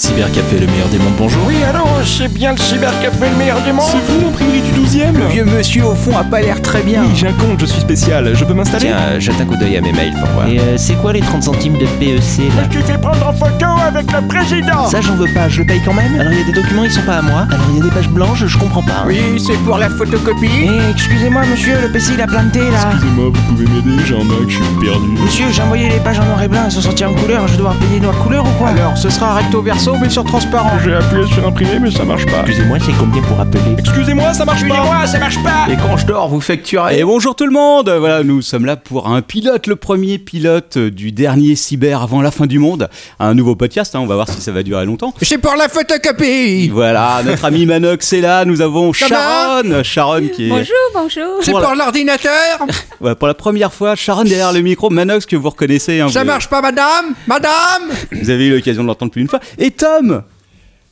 [0.00, 1.42] Cybercafé, le meilleur des mondes, bonjour.
[1.46, 5.12] Oui, allô, c'est bien le cybercafé le meilleur du monde C'est vous l'imprimerie du 12ème
[5.18, 7.02] Le vieux monsieur au fond a pas l'air très bien.
[7.02, 8.34] Oui, j'ai un compte, je suis spécial.
[8.34, 8.86] Je peux m'installer?
[8.86, 10.48] Tiens, euh, jette un coup d'œil à mes mails pour voir.
[10.48, 12.62] Et euh, c'est quoi les 30 centimes de PEC là?
[12.70, 15.66] Je te fais prendre en photo avec le président Ça j'en veux pas, je le
[15.66, 17.46] paye quand même Alors il y a des documents, ils sont pas à moi.
[17.50, 19.04] Alors il y a des pages blanches, je comprends pas.
[19.06, 20.48] Oui, c'est pour la photocopie.
[20.64, 22.90] Eh, excusez-moi monsieur, le PC il a planté là.
[22.92, 25.06] Excusez-moi, vous pouvez m'aider, j'ai un Mac, je suis perdu.
[25.24, 27.56] Monsieur, j'ai envoyé les pages en noir et blanc, elles sont sorties en couleur, je
[27.56, 28.68] dois payer noir couleur ou quoi?
[28.68, 30.78] Alors, ce sera recto verso mais sur transparent.
[30.84, 32.40] J'ai appuyé sur imprimer, mais ça marche pas.
[32.42, 33.60] Excusez-moi, c'est combien pour appeler?
[33.78, 35.66] Excusez-moi, ça marche pas Excusez-moi, ça marche pas.
[35.70, 36.98] Et quand je dors, vous facturez.
[37.00, 40.78] Et bonjour tout le monde Voilà, nous sommes là pour un pilote, le premier pilote
[40.78, 42.88] du dernier cyber avant la fin du monde.
[43.18, 45.12] Un nouveau podcast, hein, on va voir si ça va durer longtemps.
[45.22, 46.68] C'est pour la photocopie.
[46.68, 50.50] Voilà, notre ami Manox est là, nous avons Sharon Sharon qui est...
[50.50, 51.38] Bonjour, bonjour.
[51.42, 52.30] C'est pour l'ordinateur.
[53.00, 56.00] Voilà, pour la première fois, Sharon derrière le micro, Manox que vous reconnaissez.
[56.00, 57.14] hein, Ça vous- marche pas, madame?
[57.26, 57.90] Madame?
[58.12, 59.40] Vous avez eu l'occasion de l'entendre plus d'une fois.
[59.58, 60.22] Et Tom?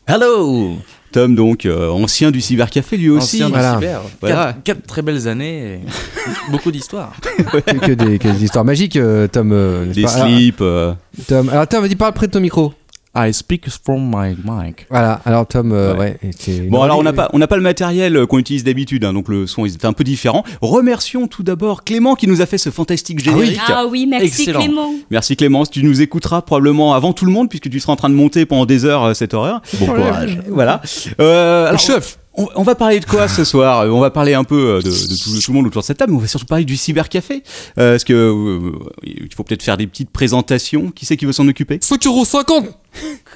[0.06, 0.78] Hello
[1.12, 3.36] Tom donc, euh, ancien du cybercafé lui aussi.
[3.36, 3.74] Ancien du voilà.
[3.74, 4.00] cyber.
[4.20, 4.36] Voilà.
[4.52, 5.80] Quatre, quatre très belles années et
[6.50, 7.12] beaucoup d'histoires.
[7.66, 9.50] que, des, que des histoires magiques, euh, Tom.
[9.52, 10.60] euh, Des slips.
[10.60, 12.74] euh, Alors, Tom, alors Tom, vas-y, parle près de ton micro.
[13.18, 14.86] I speak from my mic.
[14.90, 16.16] Voilà, alors Tom, euh, Ouais.
[16.22, 16.30] ouais.
[16.38, 18.38] c'est- Bon non, alors on n'a mais- pas on n'a pas le matériel euh, qu'on
[18.38, 20.44] utilise d'habitude hein, donc le son est un peu différent.
[20.60, 23.58] Remercions tout d'abord Clément qui nous a fait ce fantastique générique.
[23.68, 24.60] Ah oui, merci Excellent.
[24.60, 24.90] Clément.
[25.10, 28.10] Merci Clément, tu nous écouteras probablement avant tout le monde puisque tu seras en train
[28.10, 29.60] de monter pendant des heures euh, cette horaire.
[29.80, 30.38] Bon courage.
[30.48, 30.80] Voilà.
[31.20, 33.86] Euh, alors, chef on, on va parler de quoi ce soir?
[33.92, 35.98] On va parler un peu euh, de, de tout, tout le monde autour de cette
[35.98, 37.42] table, mais on va surtout parler du cybercafé.
[37.78, 38.72] Euh, parce que euh,
[39.04, 40.90] il faut peut-être faire des petites présentations?
[40.90, 41.76] Qui c'est qui veut s'en occuper?
[41.76, 42.68] 5,50€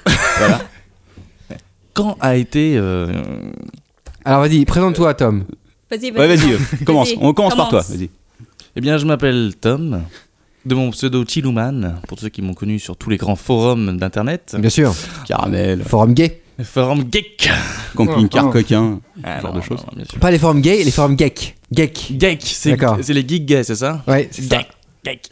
[0.39, 0.61] Voilà.
[1.93, 2.75] Quand a été.
[2.77, 3.13] euh,
[4.25, 5.43] Alors vas-y, présente-toi, Tom.
[5.91, 6.27] Vas-y, vas-y.
[6.27, 7.09] Ouais, vas-y, euh, commence.
[7.21, 7.81] On commence par toi.
[7.83, 7.97] commence.
[7.97, 8.09] Vas-y.
[8.75, 10.01] Eh bien, je m'appelle Tom,
[10.65, 14.55] de mon pseudo Chilouman, pour ceux qui m'ont connu sur tous les grands forums d'internet.
[14.57, 14.95] Bien sûr.
[15.27, 16.41] Caramel, Forum gay.
[16.61, 17.49] Forum geek.
[17.95, 19.85] camping-car coquin, Ah, ce genre non, de choses.
[20.19, 21.55] Pas les forums gays, les forums geek.
[21.71, 22.13] Geek.
[22.19, 22.97] Geek, c'est D'accord.
[23.01, 24.03] c'est les geeks gays, c'est ça?
[24.07, 24.57] Ouais, c'est ça.
[24.59, 24.67] Geek,
[25.05, 25.29] geek.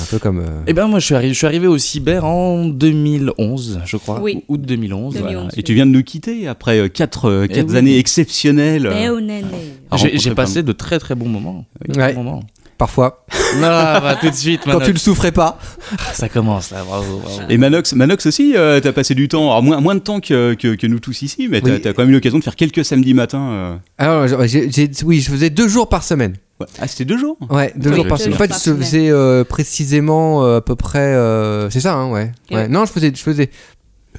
[0.00, 0.38] Un peu comme.
[0.38, 3.96] euh, Eh ben moi je suis, arrivé, je suis arrivé au cyber en 2011, je
[3.98, 4.18] crois.
[4.20, 4.42] Oui.
[4.48, 5.14] Août 2011.
[5.14, 5.34] 2011.
[5.34, 5.48] voilà.
[5.56, 7.76] Et tu viens de nous quitter après 4 Eh oui.
[7.76, 8.90] années exceptionnelles.
[8.92, 9.42] Eh, euh, oh, néné.
[9.90, 11.66] à J'ai rencontrer j'ai plein passé de très très bons moments.
[11.94, 12.14] Ouais.
[12.14, 12.42] bons moments.
[12.76, 13.24] Parfois.
[13.56, 14.86] Non, bah, tout de suite, Quand Manox.
[14.86, 15.58] tu le souffrais pas.
[16.12, 17.40] ça commence là, bravo, bravo.
[17.48, 20.54] Et Manox, Manox aussi, euh, t'as passé du temps, alors moins, moins de temps que,
[20.54, 21.80] que, que nous tous ici, mais t'as Oui.
[21.82, 23.48] quand même eu l'occasion de faire quelques samedis matins.
[23.52, 23.76] euh.
[23.98, 26.34] Alors, j'ai- j'ai- oui, je faisais deux jours par semaine.
[26.60, 26.66] Ouais.
[26.80, 28.34] Ah, c'était deux jours Ouais, deux Oui, jours par deux semaine.
[28.34, 28.82] En jours fait, par je semaine.
[28.82, 30.98] faisais euh, précisément euh, à peu près.
[31.14, 32.32] euh, c'est ça, hein, ouais.
[32.50, 32.68] Ouais.
[32.68, 33.50] Non, je faisais, je faisais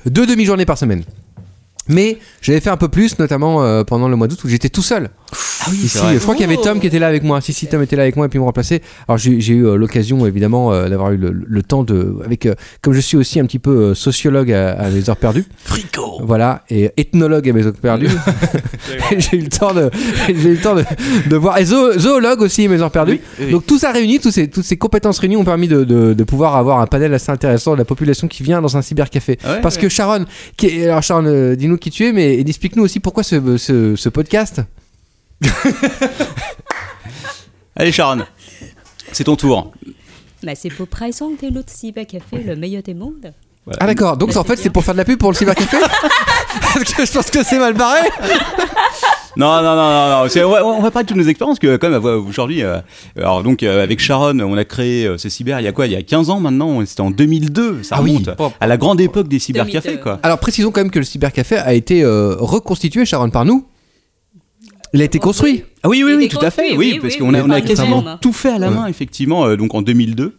[0.05, 1.03] deux demi-journées par semaine.
[1.87, 4.81] Mais j'avais fait un peu plus, notamment euh, pendant le mois d'août où j'étais tout
[4.81, 5.09] seul.
[5.71, 6.13] Ici, vrai.
[6.15, 7.41] je crois qu'il y avait Tom qui était là avec moi.
[7.41, 8.81] Si, si, Tom était là avec moi et puis me remplaçait.
[9.07, 12.47] Alors j'ai eu euh, l'occasion évidemment euh, d'avoir eu le, le temps de, avec,
[12.81, 15.45] comme je suis aussi un petit peu sociologue à, à mes heures perdues.
[15.63, 18.09] Frico Voilà, et ethnologue à mes heures perdues.
[19.17, 19.89] j'ai eu le temps de,
[20.27, 20.83] j'ai eu le temps de,
[21.27, 21.57] de voir.
[21.57, 23.19] Et zo- zoologue aussi à mes heures perdues.
[23.39, 23.51] Oui, oui.
[23.51, 26.23] Donc tout ça réuni, tous ces, toutes ces compétences réunies ont permis de, de- de
[26.23, 29.37] pouvoir avoir un panel assez intéressant de la population qui vient dans un cybercafé.
[29.43, 29.81] Ah ouais, Parce ouais.
[29.83, 30.25] que Sharon,
[30.57, 34.09] qui alors Sharon, euh, dis-nous qui tu es, mais explique-nous aussi pourquoi ce, ce- ce
[34.09, 34.61] podcast.
[37.75, 38.23] Allez Sharon,
[39.11, 39.73] c'est ton tour.
[40.43, 43.33] Bah, c'est pour présenter l'autre cybercafé, le meilleur des mondes.
[43.65, 43.79] Voilà.
[43.81, 45.77] Ah d'accord, donc en fait c'est pour faire de la pub pour le cybercafé
[46.61, 48.07] Parce que je pense que c'est mal barré.
[49.37, 51.89] Non, non, non, non, On, va, on va parler de toutes nos expériences que quand
[51.89, 52.63] même aujourd'hui.
[52.63, 52.79] euh,
[53.17, 55.87] alors donc euh, avec Sharon, on a créé euh, ce cyber il y a quoi?
[55.87, 56.85] Il y a 15 ans maintenant.
[56.85, 57.83] C'était en 2002.
[57.83, 58.23] Ça Ah oui.
[58.23, 58.29] remonte
[58.61, 60.03] à la grande époque des cybercafés 2002.
[60.03, 60.19] quoi.
[60.23, 63.65] Alors précisons quand même que le cybercafé a été euh, reconstitué, Sharon, par nous.
[64.93, 65.65] Il a été construit.
[65.83, 66.69] Ah oui, oui, oui, tout à fait.
[66.77, 68.87] Oui, oui, parce oui, qu'on a, oui, on a quasiment tout fait à la main,
[68.87, 69.45] effectivement.
[69.47, 70.37] euh, donc en 2002,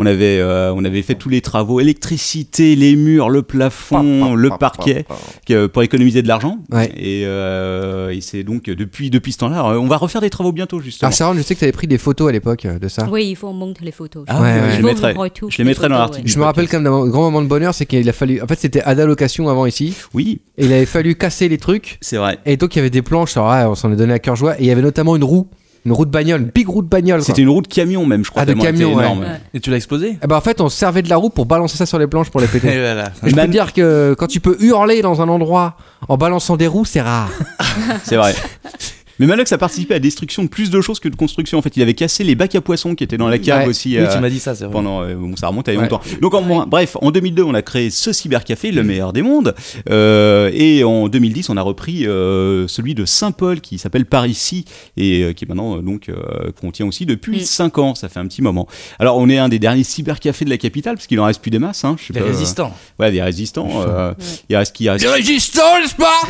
[0.00, 4.50] on avait, euh, on avait fait tous les travaux, électricité, les murs, le plafond, le
[4.50, 5.04] parquet,
[5.46, 6.58] que- pour économiser de l'argent.
[6.72, 6.90] Ouais.
[6.96, 10.52] Et, euh, et c'est donc depuis, depuis ce temps-là, euh, on va refaire des travaux
[10.52, 11.08] bientôt justement.
[11.08, 13.08] Alors Sharon, je sais que tu avais pris des photos à l'époque de ça.
[13.10, 14.24] Oui, il faut montrer les photos.
[14.28, 14.76] Ah, Ouais, ouais, ouais.
[14.78, 15.14] je mettrai.
[15.48, 16.26] Je les mettrai dans l'article.
[16.26, 16.32] ouais.
[16.32, 18.40] Je me rappelle quand même d'un grand moment de bonheur, c'est qu'il a fallu.
[18.42, 19.94] En fait, c'était Ada Location avant ici.
[20.14, 21.98] Oui, Et il avait fallu casser les trucs.
[22.00, 22.38] c'est vrai.
[22.46, 23.36] Et donc, il y avait des planches.
[23.36, 24.56] Alors, ouais, on s'en est donné à cœur joie.
[24.58, 25.48] Et il y avait notamment une roue.
[25.84, 26.42] Une roue de bagnole.
[26.42, 27.22] Une big roue de bagnole.
[27.22, 28.42] C'était une route camion même, je crois.
[28.42, 29.02] Ah, de camion, ouais.
[29.02, 29.20] énorme.
[29.20, 29.40] Ouais.
[29.54, 30.18] Et tu l'as explosé?
[30.26, 32.30] Ben, en fait, on se servait de la roue pour balancer ça sur les planches
[32.30, 32.78] pour les Et péter.
[32.78, 33.10] voilà.
[33.22, 35.76] Je peux dire que quand tu peux hurler dans un endroit
[36.08, 37.30] en balançant des roues, c'est rare.
[38.04, 38.34] C'est vrai.
[39.20, 41.58] Mais Manox a participé à la destruction de plus de choses que de construction.
[41.58, 43.68] En fait, il avait cassé les bacs à poissons qui étaient dans la cave Ouais.
[43.68, 43.90] aussi.
[43.90, 44.72] Oui, euh, tu m'as dit ça, c'est vrai.
[44.72, 45.88] pendant euh, bon, ça remonte à il y a Ouais.
[45.88, 46.02] longtemps.
[46.20, 49.54] Donc en, bref, en 2002, on a créé ce cybercafé, le meilleur des mondes,
[49.90, 54.64] Euh, et en 2010, on a repris euh, celui de Saint-Paul qui s'appelle Paris-Ici
[54.96, 57.44] et euh, qui maintenant euh, donc euh, qu'on tient aussi depuis Mm.
[57.44, 57.94] 5 ans.
[57.94, 58.66] Ça fait un petit moment.
[58.98, 61.50] Alors on est un des derniers cybercafés de la capitale parce qu'il en reste plus
[61.50, 61.84] des masses.
[61.84, 62.74] Hein, je sais Les pas, euh, résistants.
[62.98, 63.68] ouais, des résistants.
[63.86, 64.14] euh,
[64.48, 66.20] Il reste qui il reste, résistants, n'est-ce pas?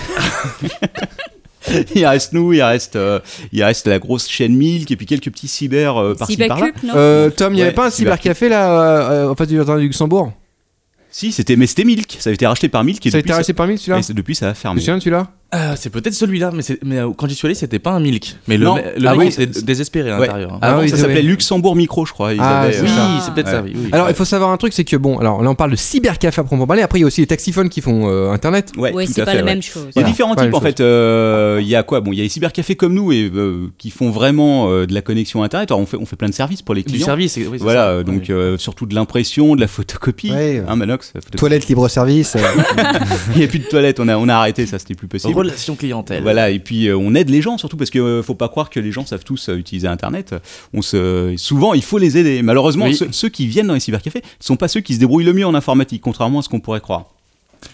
[1.95, 3.21] il reste nous, il reste, euh,
[3.53, 6.71] il reste la grosse chaîne Milk et puis quelques petits cyber euh, par-ci par-là.
[6.95, 9.85] Euh, Tom, il n'y avait Ouais, pas un cybercafé là en face du jardin du
[9.85, 10.33] Luxembourg?
[11.11, 12.17] Si, c'était mais c'était Milk.
[12.21, 14.01] Ça avait été racheté par Milk et Ça a depuis été racheté par mille celui-là?
[14.15, 14.81] Depuis ça a Tu te fermé.
[14.81, 15.29] souviens de celui-là?
[15.53, 17.99] Euh, c'est peut-être celui-là, mais, c'est- mais euh, quand j'y suis allé, c'était pas un
[17.99, 18.37] milk.
[18.47, 18.77] Mais le, Non.
[18.77, 20.27] me- le Ah mec oui, était c'est- désespéré à Ouais.
[20.27, 20.53] l'intérieur.
[20.55, 20.59] hein.
[20.63, 21.23] Ah Avant, oui, ça s'appelait.
[21.23, 22.33] Luxembourg Micro, je crois.
[22.35, 22.89] Ils Ah, avaient, euh, Oui,
[23.25, 23.53] c'est peut-être Ouais.
[23.53, 23.73] ça, oui.
[23.75, 23.89] oui.
[23.91, 26.41] Alors, il faut savoir un truc, c'est que bon, alors là on parle de cybercafé
[26.41, 26.83] à proprement parler.
[26.83, 28.71] Après, il y a aussi les taxiphones qui font euh, internet.
[28.77, 29.51] Ouais, Oui, tout c'est pas fait, la ouais.
[29.51, 29.89] même chose.
[29.97, 30.81] Il y a différents types en fait.
[30.81, 32.01] Euh, Il y a quoi?
[32.01, 34.95] Bon, il y a les cybercafés comme nous et euh, qui font vraiment euh, de
[34.95, 35.71] la connexion internet.
[35.73, 37.07] Alors on fait on fait plein de services pour les Du clients.
[37.07, 40.31] service, oui, c'est Voilà, donc surtout de l'impression, de la photocopie.
[40.31, 40.63] Ouais.
[40.67, 41.13] Hein, Manox.
[41.37, 42.37] Toilettes libre-service.
[42.37, 42.41] euh,
[43.35, 45.40] Il n'y a plus de toilettes, on a, on a arrêté, ça c'était plus possible.
[45.41, 46.23] Relation clientèle.
[46.23, 48.71] Voilà, et puis euh, on aide les gens surtout parce que euh, faut pas croire
[48.71, 50.35] que les gens savent tous euh, utiliser Internet.
[50.75, 52.43] On se, souvent il faut les aider.
[52.43, 52.95] Malheureusement, Oui.
[52.95, 55.33] ceux, ceux qui viennent dans les cybercafés ne sont pas ceux qui se débrouillent le
[55.33, 57.07] mieux en informatique, contrairement à ce qu'on pourrait croire.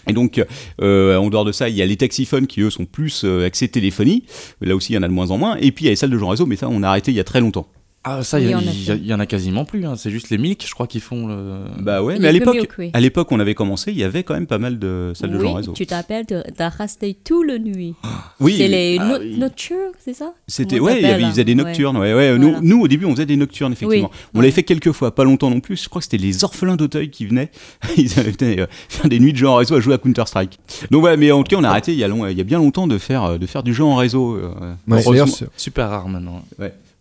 [0.07, 0.43] Et donc,
[0.81, 3.45] euh, en dehors de ça, il y a les taxiphones qui eux sont plus euh,
[3.45, 4.23] axés téléphonie.
[4.61, 5.55] Là aussi, il y en a de moins en moins.
[5.61, 7.11] Et puis il y a les salles de gens réseau, mais ça, on a arrêté
[7.11, 7.67] il y a très longtemps.
[8.09, 8.63] Ah, ça, il y, Oui,
[9.03, 9.85] y en a quasiment plus.
[9.85, 9.95] hein.
[9.97, 11.59] C'est juste les milk, je crois, qui font le.
[11.79, 12.89] Bah ouais, mais à l'époque, Milk, oui.
[12.93, 15.39] à l'époque, on avait commencé, il y avait quand même pas mal de salles de
[15.39, 15.73] gens Oui, réseau.
[15.73, 17.95] tu t'appelles de, de rester tout le nuit.
[18.39, 19.35] Oui, c'est les ah no- oui.
[19.37, 21.97] nocturnes, c'est ça C'était ouais, il y avait- t'appelles, ils faisaient des nocturnes.
[21.97, 22.37] Ouais, ouais.
[22.37, 22.59] Nous, Voilà.
[22.61, 24.11] nous, au début, on faisait des nocturnes effectivement.
[24.13, 24.43] Oui, On ouais.
[24.43, 25.81] l'avait fait quelques fois, pas longtemps non plus.
[25.83, 27.49] Je crois que c'était les orphelins d'Auteuil qui venaient.
[27.97, 30.59] Ils venaient euh, faire des nuits de jeux en réseau à jouer à Counter Strike.
[30.91, 32.41] Donc voilà, mais en tout cas, on a arrêté il y a, long- il y
[32.41, 34.35] a bien longtemps de faire euh, de faire du jeu en réseau.
[34.35, 35.25] euh, ouais,
[35.57, 36.43] Super rare maintenant.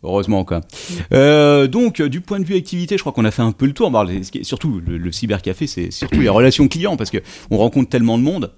[0.07, 0.61] Heureusement quoi.
[1.13, 3.67] Euh, donc, euh, du point de vue activité, je crois qu'on a fait un peu
[3.67, 3.91] le tour.
[4.05, 7.19] Les- surtout le, le cybercafé, c'est surtout les relations clients parce que
[7.51, 8.53] on rencontre tellement de monde.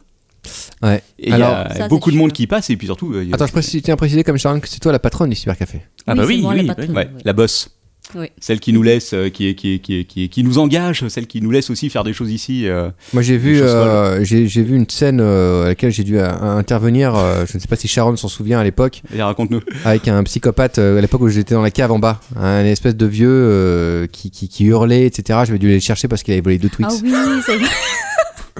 [0.82, 1.02] ouais.
[1.18, 3.12] Et il y Alors, a Ça, beaucoup de monde qui passe et puis surtout.
[3.12, 4.92] euh, il y a- attends, je précise- tiens à préciser comme Sharon que c'est toi
[4.92, 5.80] la patronne du cybercafé.
[6.06, 6.68] Ah bah oui, moi, oui, la oui.
[6.68, 7.70] patronne, Ouais, la bosse.
[8.14, 8.28] Oui.
[8.40, 11.06] Celle qui nous laisse, euh, qui, est- qui, est- qui, est- qui, qui nous engage,
[11.08, 12.66] celle qui nous laisse aussi faire des choses ici.
[12.66, 12.90] euh.
[13.12, 16.30] Moi j'ai vu, euh, j'ai j'ai vu une scène euh, à laquelle j'ai dû euh,
[16.40, 17.14] intervenir.
[17.14, 19.60] euh, je ne sais pas si Sharon s'en souvient à l'époque, Et raconte-nous.
[19.84, 22.96] avec un psychopathe euh, à l'époque où j'étais dans la cave en bas, un espèce
[22.96, 25.40] de vieux euh, qui, qui, qui hurlait, etc.
[25.46, 26.88] J'avais dû aller le chercher parce qu'il avait volé deux Twix.
[26.90, 27.12] Ah oui,
[27.44, 27.58] c'est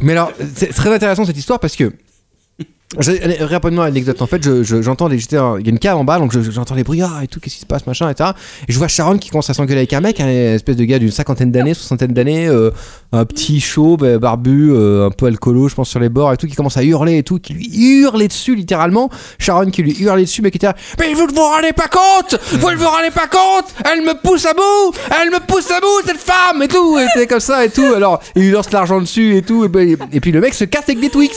[0.03, 1.93] Mais alors, c'est très intéressant cette histoire parce que.
[2.97, 5.97] Allez, Rapidement l'anecdote en fait, je- je- j'entends j'étais en- il y a une cave
[5.99, 8.31] en bas donc je- j'entends les brouillards et tout, qu'est-ce qui se passe, machin, etc.
[8.67, 10.99] Et je vois Sharon qui commence à s'engueuler avec un mec, un espèce de gars
[10.99, 12.71] d'une cinquantaine d'années, soixantaine d'années, euh,
[13.13, 16.37] un petit chaud, bah, barbu, euh, un peu alcoolo, je pense sur les bords et
[16.39, 19.11] tout, qui commence à hurler et tout, qui lui hurlait dessus littéralement.
[19.39, 21.89] Sharon qui lui hurlait dessus, mais qui était là, mais vous ne vous rendez pas
[21.89, 25.71] compte, vous ne vous rendez pas compte, elle me pousse à bout, elle me pousse
[25.71, 27.93] à bout cette femme et tout, et comme ça et tout.
[27.95, 30.65] Alors il lui lance l'argent dessus et tout, et, ben, et puis le mec se
[30.65, 31.37] casse avec des Twix.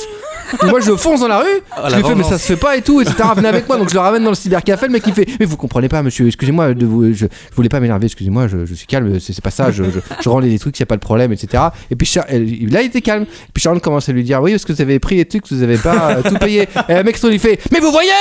[0.63, 2.55] Moi je fonce dans la rue, Ah, je la lui fais mais ça se fait
[2.55, 3.15] pas et tout, etc.
[3.35, 5.45] Venez avec moi, donc je le ramène dans le cybercafé, le mec il fait mais
[5.45, 8.73] vous comprenez pas monsieur, excusez-moi, de vous, je, je voulais pas m'énerver, excusez-moi, je, je
[8.73, 11.01] suis calme, c'est pas ça, je, je, je rends les trucs, y a pas de
[11.01, 11.63] problème, etc.
[11.89, 14.51] Et puis Char- là il était calme, et puis Sharon commence à lui dire oui
[14.51, 16.67] parce que vous avez pris les trucs, vous avez pas euh, tout payé.
[16.89, 18.11] Et le mec se lui fait mais vous voyez,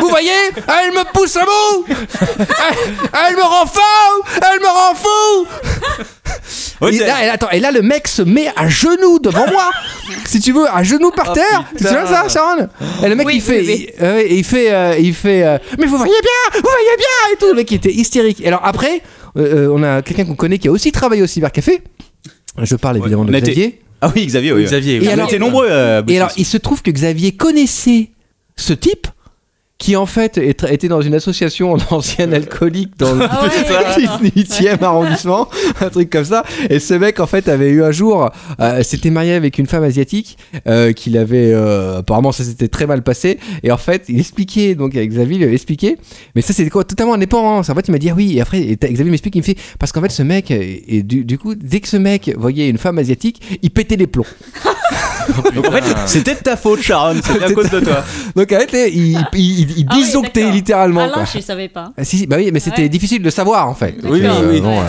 [0.00, 3.80] vous voyez, elle me pousse à bout, elle, elle me rend fou,
[4.36, 5.46] elle me rend fou.
[6.88, 9.70] Et, là, et attends, et là, le mec se met à genoux devant moi.
[10.24, 11.64] si tu veux, à genoux par terre.
[11.76, 12.68] Tu te souviens de ça, Sharon?
[13.04, 13.86] Et le mec, Oui, il fait, oui, oui.
[13.98, 17.32] il, euh, il fait, euh, il fait, euh, mais vous voyez bien, vous voyez bien,
[17.32, 17.46] et tout.
[17.48, 18.40] Le mec, il était hystérique.
[18.40, 19.02] Et alors après,
[19.36, 21.80] euh, euh, on a quelqu'un qu'on connaît qui a aussi travaillé au cybercafé.
[22.60, 23.80] Je parle évidemment on de Xavier.
[24.00, 24.64] Ah oui, Xavier, oui.
[24.64, 25.06] Xavier, Et oui.
[25.08, 25.70] on alors- était nombreux.
[25.70, 28.10] à bosser Et alors, il se trouve que Xavier connaissait
[28.56, 29.06] ce type
[29.82, 34.80] qui en fait est- était dans une association d'anciens alcooliques dans le Ah ouais, 18e
[34.84, 35.48] arrondissement,
[35.80, 36.44] un truc comme ça.
[36.70, 39.82] Et ce mec en fait avait eu un jour, euh, s'était marié avec une femme
[39.82, 43.40] asiatique euh, qu'il avait euh, apparemment ça s'était très mal passé.
[43.64, 45.98] Et en fait il expliquait donc avec Xavier il expliquait,
[46.36, 47.58] mais ça quoi totalement indépendant.
[47.58, 49.56] En fait il m'a dit ah oui et après et Xavier m'explique il me fait
[49.80, 52.68] parce qu'en fait ce mec et, et du, du coup dès que ce mec voyait
[52.68, 54.26] une femme asiatique il pétait les plombs.
[55.54, 57.16] Donc en fait, c'était de ta faute, Sharon.
[57.22, 58.04] C'était à cause de toi.
[58.36, 61.02] Donc en fait il, il, il- il Ah oui, littéralement.
[61.02, 61.24] Ah quoi.
[61.24, 61.92] je savais pas.
[61.96, 62.88] Ah, si, si, bah oui, mais c'était Ouais.
[62.88, 63.94] difficile de savoir en fait.
[64.02, 64.60] Oui, oui, oui.
[64.60, 64.84] bon, Ouais.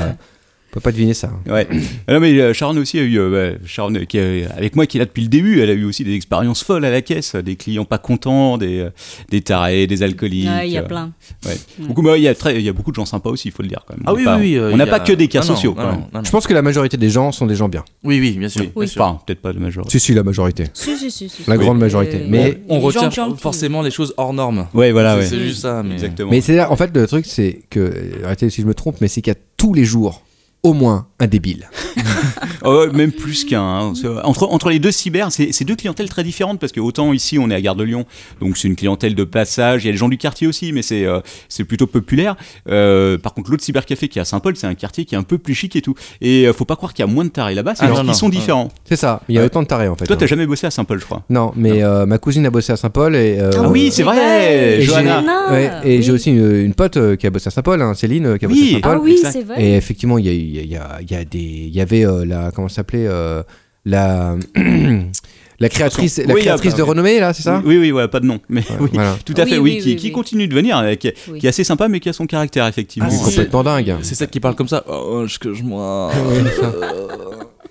[0.73, 1.31] Euh, peut pas deviner ça.
[1.47, 1.67] Ouais.
[2.07, 4.75] Ah non, mais euh, Sharon aussi a eu, euh, ouais, Sharon euh, qui est avec
[4.75, 6.91] moi qui est là depuis le début, elle a eu aussi des expériences folles à
[6.91, 8.89] la caisse, des clients pas contents, des, euh,
[9.29, 10.47] des tarés, des alcooliques.
[10.49, 11.11] Ouais, il y a euh, plein.
[11.45, 11.55] Ouais.
[11.79, 13.51] Beaucoup, mais il y a très, il y a beaucoup de gens sympas aussi, il
[13.51, 14.03] faut le dire quand même.
[14.05, 14.57] Ah oui, Pas- oui, oui.
[14.57, 15.71] euh, on n'a pas a- que des cas non, sociaux.
[15.71, 15.95] non, quand même.
[15.95, 16.23] non, non, non.
[16.25, 17.83] Je pense que la majorité des gens sont des gens bien.
[18.03, 18.65] Oui, oui, bien sûr.
[18.75, 19.01] Oui, sûr.
[19.01, 19.91] Enfin, peut-être pas de majorité.
[19.91, 20.65] Si, si, la majorité.
[20.73, 21.43] Si, si, si, si.
[21.47, 22.17] La grande majorité.
[22.17, 24.67] Euh, Mais- On retient forcément les choses hors normes.
[24.73, 25.43] Ouais, voilà, C'est- ouais.
[25.43, 25.83] Juste ça.
[25.91, 26.31] Exactement.
[26.31, 29.07] Mais c'est là, en fait, le truc, c'est que, arrêtez si je me trompe, mais
[29.07, 30.23] c'est qu'il y a tous les jours
[30.63, 31.69] au moins un débile.
[32.93, 33.61] Même plus qu'un.
[33.61, 33.93] hein.
[34.23, 37.37] Entre, entre les deux cyber, c'est c'est deux clientèles très différentes parce que autant ici
[37.37, 38.05] on est à Gare de Lyon,
[38.39, 39.83] donc c'est une clientèle de passage.
[39.83, 42.35] Il y a les gens du quartier aussi, mais c'est euh, c'est plutôt populaire.
[42.69, 45.23] Euh, par contre, l'autre cybercafé qui est à Saint-Paul, c'est un quartier qui est un
[45.23, 45.93] peu plus chic et tout.
[46.21, 48.15] Et euh, faut pas croire qu'il y a moins de tarés là-bas, c'est Ah, qu'ils
[48.15, 48.69] sont différents.
[48.85, 50.05] C'est ça, il y a autant de tarés en fait.
[50.05, 50.27] Toi, t'as hein.
[50.27, 51.23] jamais bossé à Saint-Paul, je crois.
[51.29, 53.37] Non, mais euh, ma cousine a bossé à Saint-Paul et.
[53.39, 55.21] euh, Ah oui, c'est vrai, et j'ai- Johanna.
[55.21, 56.03] Johanna, ouais, et oui.
[56.03, 58.61] j'ai aussi une, une pote qui a bossé à Saint-Paul, hein, Céline, qui a bossé
[58.61, 58.69] Oui.
[58.69, 58.97] à Saint-Paul.
[58.97, 59.61] Ah oui, c'est vrai.
[59.61, 61.37] Et effectivement, il y a, il y, a, il y, a, il y a des,
[61.39, 63.41] il y avait euh, la, comment ça s'appelait, euh,
[63.85, 64.35] la,
[65.59, 67.61] la créatrice, la Oui, créatrice bah, de renommée là, c'est ça?
[67.65, 68.39] Oui, oui, voilà, pas de nom.
[68.49, 69.15] Mais Ouais, oui, voilà.
[69.25, 70.11] tout à Oui, fait, oui, oui, qui, oui, qui oui.
[70.11, 71.39] continue de venir, euh, qui, est- Oui.
[71.39, 73.09] qui est assez sympa, mais qui a son caractère, effectivement.
[73.11, 73.95] Ah, complètement dingue.
[74.01, 74.83] C'est ça qui parle comme ça.
[74.87, 76.09] Oh, je, que je moi.
[76.09, 76.43] Ouais,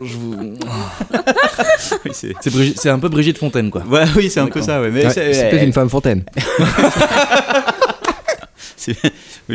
[0.01, 0.37] je vous-
[2.05, 3.83] Oui, c'est un peu Brigitte Fontaine, quoi.
[3.89, 4.81] ouais, oui, c'est un peu ça.
[4.81, 6.25] Ouais, mais Ouais, c'est- c'est peut-être une femme fontaine.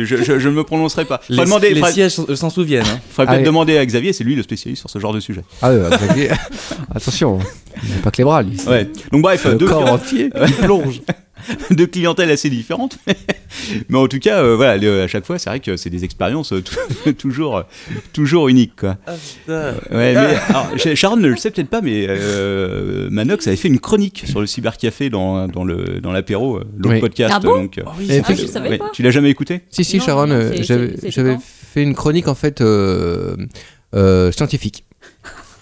[0.04, 1.20] je, je, je ne me prononcerai pas.
[1.28, 2.82] Les, demander, les faudrait- sièges s'en s'en souviennent.
[2.86, 2.98] hein.
[3.10, 3.44] faudrait peut-être Allez.
[3.44, 5.42] demander à Xavier, c'est lui le spécialiste sur ce genre de sujet.
[5.62, 6.30] Ah ouais, Xavier.
[6.94, 7.38] Attention,
[7.82, 8.56] il n'a pas que les bras lui.
[8.66, 8.88] Ouais.
[9.12, 11.00] Donc bref, Le deux, corps entier, il plonge.
[11.70, 12.98] deux clientèles assez différentes.
[13.06, 13.16] Mais,
[13.88, 16.04] mais en tout cas, euh, voilà, le- à chaque fois, c'est vrai que c'est des
[16.04, 17.64] expériences euh, tou- toujours,
[18.12, 18.76] toujours uniques.
[18.76, 18.96] Quoi.
[19.48, 23.68] Ouais, mais, alors, Sh- Sharon ne le sait peut-être pas, mais euh, Manox avait fait
[23.68, 27.00] une chronique sur le cybercafé dans, dans le dans l'apéro, l'autre Oui.
[27.00, 27.32] podcast.
[27.36, 28.78] Ah bon donc, Et Ah, je savais ouais.
[28.78, 28.90] pas.
[28.92, 29.62] Tu l'as jamais écouté?
[29.70, 33.36] Si, si, Non, Sharon, j'avais fait une chronique en fait euh,
[33.94, 34.84] euh, scientifique.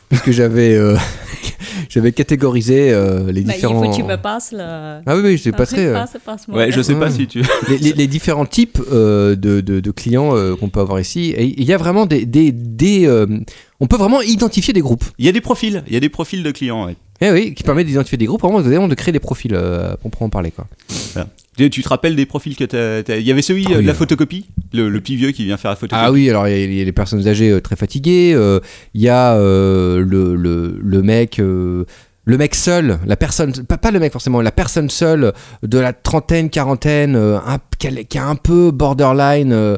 [0.09, 0.97] Puisque j'avais euh,
[1.89, 3.83] j'avais catégorisé euh, les Bah, différents.
[3.83, 4.59] Il faut que tu me passes le.
[4.61, 5.79] Ah oui, oui, je Enfin, passé.
[5.87, 6.59] euh, passe, passe-moi.
[6.59, 7.43] Ouais, je sais pas si tu.
[7.69, 11.31] les, les- les différents types euh, de, de- de clients euh, qu'on peut avoir ici.
[11.37, 12.25] Et il y a vraiment des.
[12.25, 13.27] des, des, euh,
[13.81, 15.05] on peut vraiment identifier des groupes.
[15.19, 16.87] Il y a des profils, il y a des profils de clients.
[16.87, 16.97] ouais.
[17.21, 20.29] Eh oui, qui permet d'identifier des groupes, vraiment, de créer des profils euh, pour en
[20.29, 20.51] parler.
[20.51, 20.67] Quoi.
[21.57, 23.83] Tu, tu te rappelles des profils que t'as Il y avait celui Ah euh, oui,
[23.83, 23.97] de la euh.
[23.97, 26.05] photocopie, le, le petit vieux qui vient faire la photocopie.
[26.07, 28.33] Ah oui, alors il y a- il y, a les personnes âgées euh, très fatiguées,
[28.35, 28.61] euh,
[28.95, 31.39] il y a euh, le, le, le mec.
[31.39, 31.85] euh,
[32.29, 35.33] le mec seul, la personne, pas, pas le mec forcément, la personne seule
[35.63, 39.77] de la trentaine, quarantaine, euh, un- qui, a, qui a un peu borderline, euh,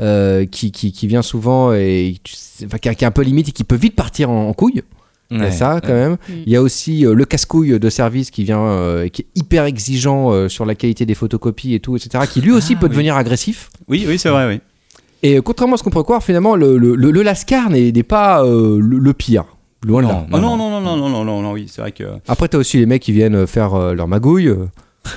[0.00, 2.16] euh, qui, qui, qui vient souvent et
[2.64, 4.52] enfin, qui, a, qui a un peu limite et qui peut vite partir en, en
[4.52, 4.82] couille.
[5.30, 6.12] Il y a ça quand même.
[6.12, 6.32] Mm.
[6.46, 9.64] Il y a aussi euh, le casse-couille de service qui vient, euh, qui est hyper
[9.64, 12.24] exigeant euh, sur la qualité des photocopies et tout, etc.
[12.32, 12.90] Qui lui aussi Ah, peut oui.
[12.92, 13.70] devenir agressif.
[13.88, 14.60] Oui, oui, c'est vrai, oui.
[15.22, 17.92] Et euh, contrairement à ce qu'on pourrait croire, finalement, le, le, le- le Lascar n'est
[18.02, 19.44] pas euh, le, le pire.
[19.84, 20.26] Loin de là.
[20.32, 22.04] Oh non, non, non, non, non, non, non, non, oui, c'est vrai que.
[22.28, 24.48] Après, t'as aussi les mecs qui viennent faire euh, leur magouille.
[24.48, 24.68] hein,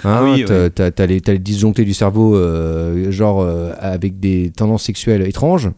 [0.04, 1.22] Ah oui, t'as oui.
[1.26, 5.70] les, disjonctés du cerveau, euh, genre euh, avec des tendances sexuelles étranges.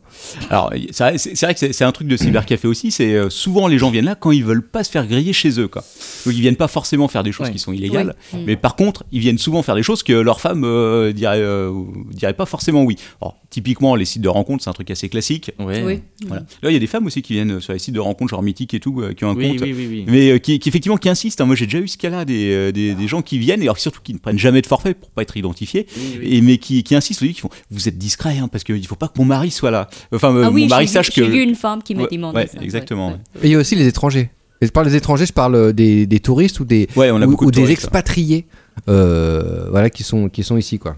[0.50, 3.90] Alors, c'est vrai, que c'est un truc de cybercafé aussi, c'est euh, souvent les gens
[3.90, 5.84] viennent là quand ils veulent pas se faire griller chez eux, quoi.
[6.25, 7.54] Donc ils viennent pas forcément faire des choses Ouais.
[7.54, 8.40] qui sont illégales, Ouais.
[8.40, 8.44] Mm.
[8.46, 11.72] mais par contre, ils viennent souvent faire des choses que leur femme euh, dirait, euh,
[12.12, 12.96] dirait pas forcément oui.
[13.22, 15.51] Alors, typiquement, les sites de rencontres, c'est un truc assez classique.
[15.60, 15.84] Ouais.
[15.84, 16.01] Oui.
[16.28, 16.44] Voilà.
[16.62, 18.44] Là, il y a des femmes aussi qui viennent sur les sites de rencontres, genre
[18.44, 19.62] mythiques et tout, euh, qui ont un Oui, compte.
[19.62, 20.06] oui, oui, oui.
[20.08, 21.42] Mais euh, qui, qui effectivement qui insistent.
[21.42, 21.46] hein.
[21.46, 24.01] Moi j'ai déjà eu ce cas-là des, des, des gens qui viennent et alors surtout
[24.04, 26.36] qui ne prennent jamais de forfait pour pas être identifiés Oui, oui.
[26.38, 29.08] et mais qui, qui insistent, qui font vous êtes discret hein, parce qu'il faut pas
[29.08, 29.90] que mon mari soit là.
[30.13, 32.03] Enfin euh, Ah oui, mon mari j'ai sache que J'ai vu une femme qui m'a
[32.03, 32.60] Ouais, demandé ouais, ça.
[32.62, 33.20] exactement, ouais, ouais.
[33.36, 33.41] ouais.
[33.44, 34.30] Et il y a aussi les étrangers.
[34.62, 37.22] Et je parle des étrangers, je parle euh, des, des touristes ou des, ouais on
[37.22, 37.84] a ou, beaucoup ou de des touristes.
[37.84, 38.46] expatriés
[38.89, 40.77] euh, voilà, qui, sont, qui sont ici.
[40.80, 40.96] quoi.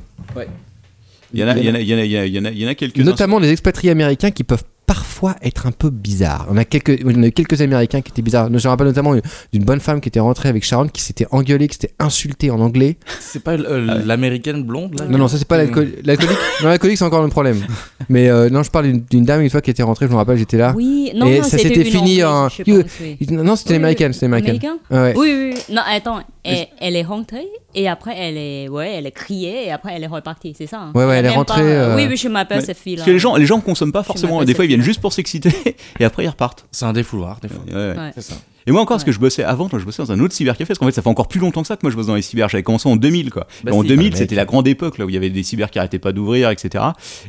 [1.33, 2.21] Il y en a il y en a il y en a il y en
[2.21, 4.43] a- il y en a, il y en a quelques Notamment les expatriés américains qui
[4.43, 6.47] peuvent parfois être un peu bizarres.
[6.49, 8.47] On a quelques, on a quelques Américains qui étaient bizarres.
[8.47, 9.15] Je me rappelle notamment
[9.51, 12.59] d'une bonne femme qui était rentrée avec Sharon qui s'était engueulée, qui s'était insultée en
[12.59, 12.97] anglais.
[13.19, 16.37] C'est pas euh, l'américaine blonde là Non, non, ça c'est pas l'alcool- l'alcoolique.
[16.61, 17.61] Non, l'alcoolique c'est encore un problème.
[18.09, 20.37] Mais euh, non, je parle d'une- dame une fois qui était rentrée, je me rappelle,
[20.37, 20.73] j'étais là.
[20.75, 23.27] Oui, non, Et non, ça c'était s'était fini Anglaise, en- oui.
[23.31, 24.13] Non, c'était Oui, une américaine, oui.
[24.13, 25.13] c'était Ouais.
[25.15, 25.59] Oui, oui.
[25.73, 27.45] Non, attends, elle, elle est rentrée
[27.75, 30.79] et après elle est, ouais, elle est criée et après elle est repartie, c'est ça
[30.81, 32.97] hein Ouais, ouais, elle est rentrée, pas- euh, Oui, oui, je m'appelle cette fille-là.
[32.99, 34.43] Parce que les gens les gens consomment pas forcément.
[34.43, 35.51] Des fois ils viennent juste pour s'exciter
[35.99, 36.65] et après ils repartent.
[36.71, 37.63] C'est un défouloir, des fois.
[37.67, 37.97] Ouais, ouais.
[37.97, 38.11] Ouais.
[38.15, 38.35] C'est ça.
[38.65, 40.79] Et moi encore, parce que je bossais avant, je bossais dans un autre cybercafé, parce
[40.79, 42.21] qu'en fait ça fait encore plus longtemps que ça que moi je bosse dans les
[42.21, 42.47] cyber.
[42.47, 43.45] J'avais commencé en 2000 quoi.
[43.65, 45.29] Bah Et en si, 2000 bah, c'était la grande époque là où il y avait
[45.29, 46.81] des cyber qui arrêtaient pas d'ouvrir, etc.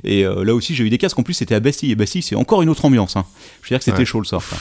[0.05, 1.19] Et euh, là aussi j'ai eu des casques.
[1.19, 3.17] En plus c'était à Bastille et Bastille c'est encore une autre ambiance.
[3.17, 3.25] Hein.
[3.63, 4.05] Je veux dire que c'était Ouais.
[4.05, 4.43] chaud le soir.
[4.49, 4.59] quoi.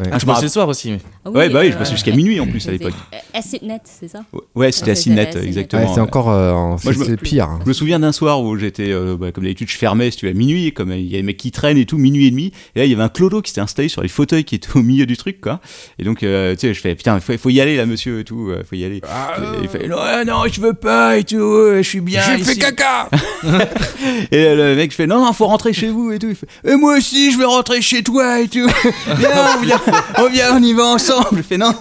[0.00, 0.06] Ouais.
[0.12, 0.92] Ah, je bossais le soir aussi.
[0.92, 2.92] mais- Ah Ouais, bah oui, je euh, bossais jusqu'à minuit en plus à l'époque.
[3.12, 4.20] euh, AcidNet, c'est ça
[4.54, 5.82] Ouais, c'était à exactement.
[5.82, 6.30] Ouais, c'est encore.
[6.30, 7.48] euh, en- Moi, je c'est pire.
[7.64, 10.26] Je me souviens d'un soir où j'étais, euh, bah, comme d'habitude, je fermais, si tu
[10.26, 12.30] veux, à minuit, comme il y a des mecs qui traînent et tout, minuit et
[12.30, 12.52] demi.
[12.76, 14.76] Et là, il y avait un clodo qui s'était installé sur les fauteuils qui étaient
[14.76, 15.60] au milieu du truc, quoi.
[15.98, 18.20] Et donc, euh, tu sais, je fais, putain, il faut, faut y aller là, monsieur,
[18.20, 18.98] et tout, euh, faut y aller.
[18.98, 22.22] Et il fait, non, non, je veux pas, et tout, euh, je suis bien.
[22.38, 23.08] J'ai fait caca
[24.30, 26.28] Et le mec, je fais, non, non, faut rentrer chez vous, et tout.
[26.28, 28.68] Il fait, et moi aussi, je vais rentrer chez toi, et tout.
[30.18, 31.38] On vient, on y va ensemble.
[31.38, 31.72] Je fais, non,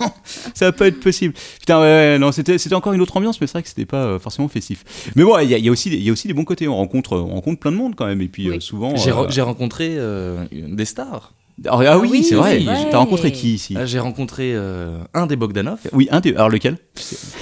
[0.53, 1.33] ça va pas être possible.
[1.59, 3.85] Putain, ouais, ouais, non, c'était, c'était encore une autre ambiance, mais c'est vrai que c'était
[3.85, 4.83] pas euh, forcément festif.
[5.15, 6.33] Mais bon, il y, a- il y a aussi, des- il y a aussi des
[6.33, 6.67] bons côtés.
[6.67, 8.57] On rencontre, on rencontre plein de monde quand même, et puis Oui.
[8.57, 8.95] euh, souvent.
[8.95, 11.33] J'ai euh, re- j'ai rencontré euh, des stars.
[11.67, 12.61] ah, ah oui, oui, c'est vrai.
[12.91, 13.73] T'as rencontré qui ici?
[13.73, 16.33] Là, J'ai rencontré euh, un des Bogdanov, Oui, un des.
[16.35, 16.77] Alors lequel?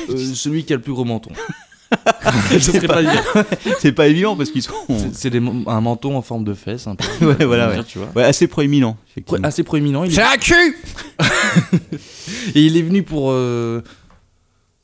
[0.10, 1.31] Euh, celui qui a le plus gros menton.
[2.51, 3.24] Je sais pas dire.
[3.80, 4.74] C'est pas évident parce qu'ils sont.
[5.13, 7.06] C'est- un menton en forme de fesse, un peu.
[7.25, 7.84] Ouais, voilà, ouais.
[7.84, 8.10] Tu vois.
[8.15, 8.98] Ouais, assez proéminent.
[9.44, 10.04] Assez proéminent.
[10.04, 10.77] Il C'est un cul
[12.56, 13.82] Et il est venu pour euh,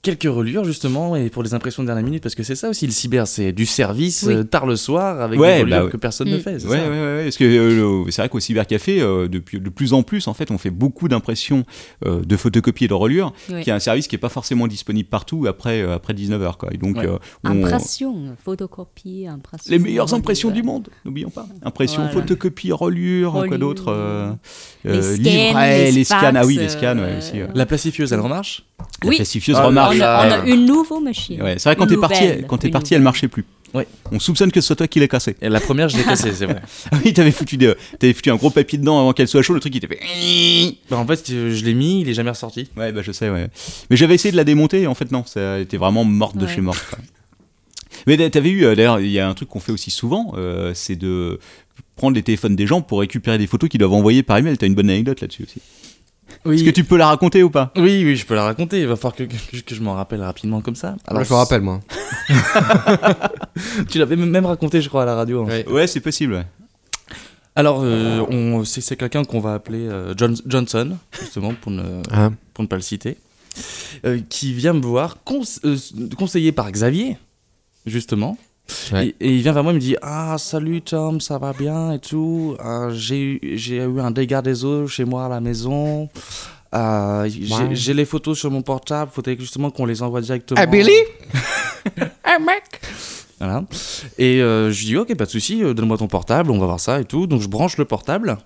[0.02, 2.88] quelques relures justement et pour les impressions de dernière minute parce que c'est ça aussi
[2.88, 4.34] le cyber, c'est du service Oui.
[4.34, 5.92] euh, tard le soir avec Ouais, des relures bah ouais.
[5.92, 6.40] que personne ne Mm.
[6.42, 6.60] fait.
[6.60, 9.60] c'est Ouais, ça ouais, ouais, ouais, parce que euh, c'est vrai qu'au cybercafé, euh, depuis
[9.60, 11.66] de plus en plus, en fait, on fait beaucoup d'impressions
[12.06, 13.62] euh, de photocopies et de relures, Oui.
[13.64, 16.74] qui est un service qui est pas forcément disponible partout après euh, après 19h, quoi.
[16.74, 17.06] Et donc, Ouais.
[17.08, 19.70] euh, on- Impression, photocopie, impression.
[19.72, 21.46] les meilleures impressions du monde, n'oublions pas.
[21.64, 22.14] Impression, Voilà.
[22.22, 24.32] photocopie, relure, quoi d'autre euh,
[24.84, 27.34] Les scans, livret, les les scans, ah oui, les scans, ouais, euh, aussi.
[27.54, 28.66] La placifieuse, elle remarche
[29.04, 29.16] La Oui.
[29.16, 29.96] plastifieuse Ah, remarche.
[29.98, 31.42] On a, on a une nouvelle machine.
[31.42, 33.46] Ouais, c'est vrai quand t'es parti, quand t'es parti, elle marchait plus.
[34.12, 35.38] On soupçonne que ce soit toi qui l'as cassé.
[35.42, 36.62] Et la première, je l'ai cassée, c'est vrai.
[36.92, 37.74] Ah oui, t'avais foutu, des-
[38.14, 40.78] foutu un gros papier dedans avant qu'elle soit chaude, le truc il était fait.
[40.90, 42.70] Bah, en fait, euh, je l'ai mis, il est jamais ressorti.
[42.76, 43.48] Ouais, bah je sais, ouais.
[43.90, 46.46] Mais j'avais essayé de la démonter, et en fait non, ça était vraiment morte de
[46.46, 46.54] Ouais.
[46.54, 46.86] chez morte.
[46.90, 47.00] quoi.
[48.08, 50.34] Mais t'a- t'avais eu, euh, d'ailleurs, il y a un truc qu'on fait aussi souvent,
[50.38, 51.40] euh, c'est de
[51.96, 54.58] prendre les téléphones des gens pour récupérer des photos qu'ils doivent envoyer par email.
[54.58, 55.62] T'as une bonne anecdote là-dessus aussi.
[56.46, 56.56] Oui.
[56.56, 57.72] Est-ce que tu peux la raconter ou pas?
[57.76, 58.82] Oui, oui, je peux la raconter.
[58.82, 60.96] Il va falloir que, que, que je m'en rappelle rapidement comme ça.
[61.12, 61.80] Moi, je me rappelle, moi.
[63.90, 65.44] Tu l'avais même raconté, je crois, à la radio.
[65.44, 65.48] hein.
[65.48, 65.68] Ouais.
[65.68, 66.34] Ouais, c'est possible.
[66.34, 66.46] ouais.
[67.56, 72.02] Alors, euh, on, c'est, c'est quelqu'un qu'on va appeler euh, John- Johnson, justement, pour ne,
[72.12, 73.18] Hein pour ne pas le citer,
[74.06, 75.76] euh, qui vient me voir, cons- euh,
[76.18, 77.18] conseillé par Xavier,
[77.86, 78.38] justement.
[78.94, 79.08] Ouais.
[79.20, 81.92] Et, et il vient vers moi et me dit Ah, salut Tom, ça va bien
[81.94, 82.56] et tout.
[82.64, 86.10] Euh, j'ai, eu- un dégât des eaux chez moi à la maison.
[86.74, 87.30] Euh,
[87.74, 90.60] j'ai, les photos sur mon portable, faudrait justement qu'on les envoie directement.
[90.62, 90.92] Ah, Billy?
[92.24, 92.64] Ah, mec
[93.40, 93.64] Voilà.
[94.18, 96.66] Et euh, je lui dis, ok, pas de souci, euh, donne-moi ton portable, on va
[96.68, 97.28] voir ça et tout.
[97.28, 98.38] Donc je branche le portable.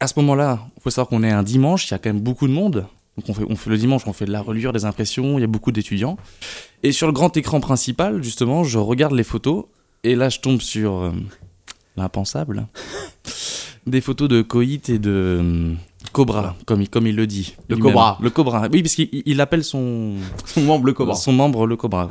[0.00, 2.22] À ce moment-là, il faut savoir qu'on est un dimanche, il y a quand même
[2.22, 2.86] beaucoup de monde.
[3.16, 5.40] Donc on fait, on fait le dimanche, on fait de la relure, des impressions, il
[5.40, 6.16] y a beaucoup d'étudiants.
[6.82, 9.64] Et sur le grand écran principal, justement, je regarde les photos.
[10.04, 11.10] Et là, je tombe sur euh,
[11.96, 12.66] l'impensable.
[13.86, 15.74] Des photos de Coït et de euh,
[16.12, 17.56] Cobra, comme il, comme il le dit.
[17.68, 17.76] Le.
[17.76, 18.18] Cobra.
[18.20, 18.68] Le Cobra.
[18.70, 20.14] Oui, parce qu'il il appelle son,
[20.44, 21.14] Son membre le cobra.
[21.14, 22.10] son membre, le cobra.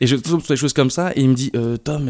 [0.00, 2.08] et je tombe sur des choses comme ça, et il me dit euh, Tom,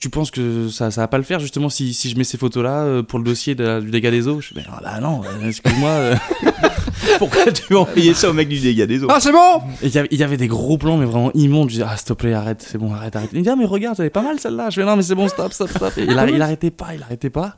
[0.00, 2.38] tu penses que ça, ça va pas le faire justement si, si je mets ces
[2.38, 4.40] photos-là euh, pour le dossier de du dégât des eaux?
[4.40, 5.90] Je fais Ah bah non, euh, excuse-moi.
[5.90, 6.14] euh.
[7.18, 9.08] Pourquoi tu veux envoyer ça au mec du dégât des eaux?
[9.10, 11.70] Ah, c'est bon Il y, avait, il y avait des gros plans, mais vraiment immondes.
[11.70, 13.30] Je dis Ah, s'il te plaît, arrête, c'est bon, arrête, arrête.
[13.32, 14.70] Il me dit Ah, mais regarde, elle est pas mal celle-là.
[14.70, 15.92] Je fais Non, mais c'est bon, stop, stop, stop.
[15.98, 17.54] Et il, a- il arrêtait pas, il arrêtait pas.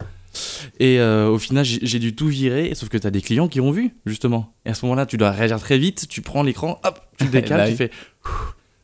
[0.80, 3.60] Et euh, au final, j'ai dû tout virer, sauf que tu as des clients qui
[3.60, 4.54] ont vu, justement.
[4.64, 7.30] Et à ce moment-là, tu dois réagir très vite, tu prends l'écran, hop, tu le
[7.40, 7.90] décales, Bah tu fais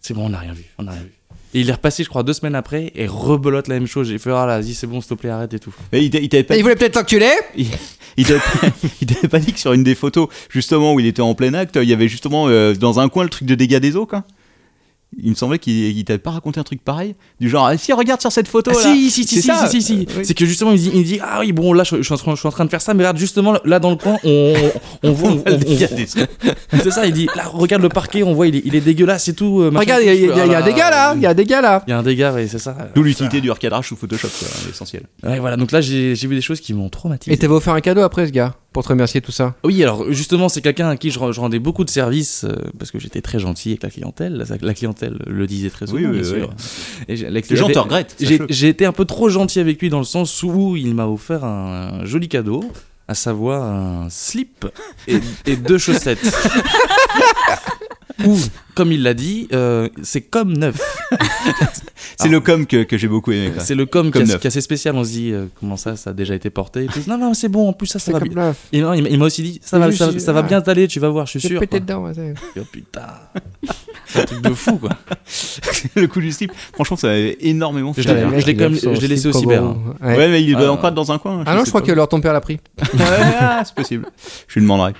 [0.01, 1.12] C'est bon, on n'a rien vu, on n'a rien vu.
[1.54, 4.08] Et il est repassé, je crois, deux semaines après, et rebelote la même chose.
[4.08, 5.74] J'ai fait Ah là, vas-y, c'est bon, s'il te plaît, arrête et tout.
[5.92, 7.66] Mais il t'a- il t'avait pas Il voulait peut-être l'enculer Il,
[8.18, 8.66] il t'avait pas-
[9.00, 11.54] il t'avait pas dit que sur une des photos, justement, où il était en plein
[11.54, 14.06] acte, il y avait justement euh, dans un coin le truc de dégâts des eaux,
[14.06, 14.24] quoi.
[15.20, 17.92] Il me semblait qu'il il t'avait pas raconté un truc pareil, du genre, ah, si,
[17.92, 18.94] regarde sur cette photo Ah, là.
[18.94, 19.66] si, si, si, C'est si, ça.
[19.66, 20.07] si, si, si.
[20.16, 20.24] Oui.
[20.24, 22.16] C'est que justement, il dit, il dit Ah oui, bon, là, je, je suis en
[22.16, 24.16] train, je suis en train de faire ça, mais regarde, justement, là, dans le coin,
[24.24, 24.54] on,
[25.02, 25.33] on, on voit.
[26.83, 29.28] C'est ça, il dit Là, regarde le parquet, on voit, il est, il est dégueulasse
[29.28, 29.61] et tout.
[29.61, 29.70] euh.
[29.74, 31.83] Regarde, il y a, y y des gars là Il y a des gars là
[31.87, 32.76] Il y a un dégât, oui, c'est ça.
[32.94, 35.02] D'où l'utilité du recadrage sous Photoshop, quoi, l'essentiel.
[35.22, 37.33] Ouais, voilà, donc là, j'ai j'ai vu des choses qui m'ont traumatisé.
[37.33, 39.54] Et t'avais offert un cadeau après, ce gars, pour te remercier tout ça.
[39.64, 42.54] Oui, alors justement, c'est quelqu'un à qui je, re- je rendais beaucoup de services euh,
[42.78, 44.35] parce que j'étais très gentil avec la clientèle.
[44.48, 46.38] La, la clientèle le disait très souvent, Oui, oui, bien oui.
[46.40, 46.50] sûr.
[47.09, 48.16] Et Les gens te regrettent.
[48.20, 51.44] J'ai été un peu trop gentil avec lui dans le sens où il m'a offert
[51.44, 52.62] un, joli cadeau,
[53.09, 54.66] à savoir un slip
[55.09, 56.20] et, et deux chaussettes.
[58.26, 58.37] Ou,
[58.74, 60.81] comme il l'a dit, euh, c'est comme neuf.
[62.20, 63.52] C'est le com que, que j'ai beaucoup aimé.
[63.54, 63.62] quoi.
[63.62, 64.40] C'est le com qui, Comme est- neuf.
[64.40, 64.96] qui est assez spécial.
[64.96, 66.98] On se dit, euh, comment ça, ça a déjà été porté et tout.
[67.07, 68.46] Non, non, c'est bon, en plus, ça, ça va comme bien.
[68.46, 68.57] neuf.
[68.72, 70.42] Et non, il m'a- il m'a aussi dit, ça va, juste, ça, c'est- ça va
[70.42, 71.61] bien t'aller, tu vas voir, je suis sûr.
[71.61, 72.04] pété dedans.
[72.07, 73.07] ouais, Oh putain.
[74.07, 74.90] C'est un truc de fou, quoi.
[75.94, 79.76] le coup du slip, franchement, ça m'a énormément fait Je l'ai- laissé au cyber, hein.
[80.02, 80.16] Ouais.
[80.16, 80.72] Ouais, mais il doit Ah.
[80.72, 81.44] encore dans un coin.
[81.46, 81.87] Ah non, je crois pas.
[81.88, 82.59] que leur ton père l'a pris.
[82.94, 83.04] Ouais,
[83.38, 84.07] ah, c'est possible.
[84.48, 84.94] Je lui demanderai.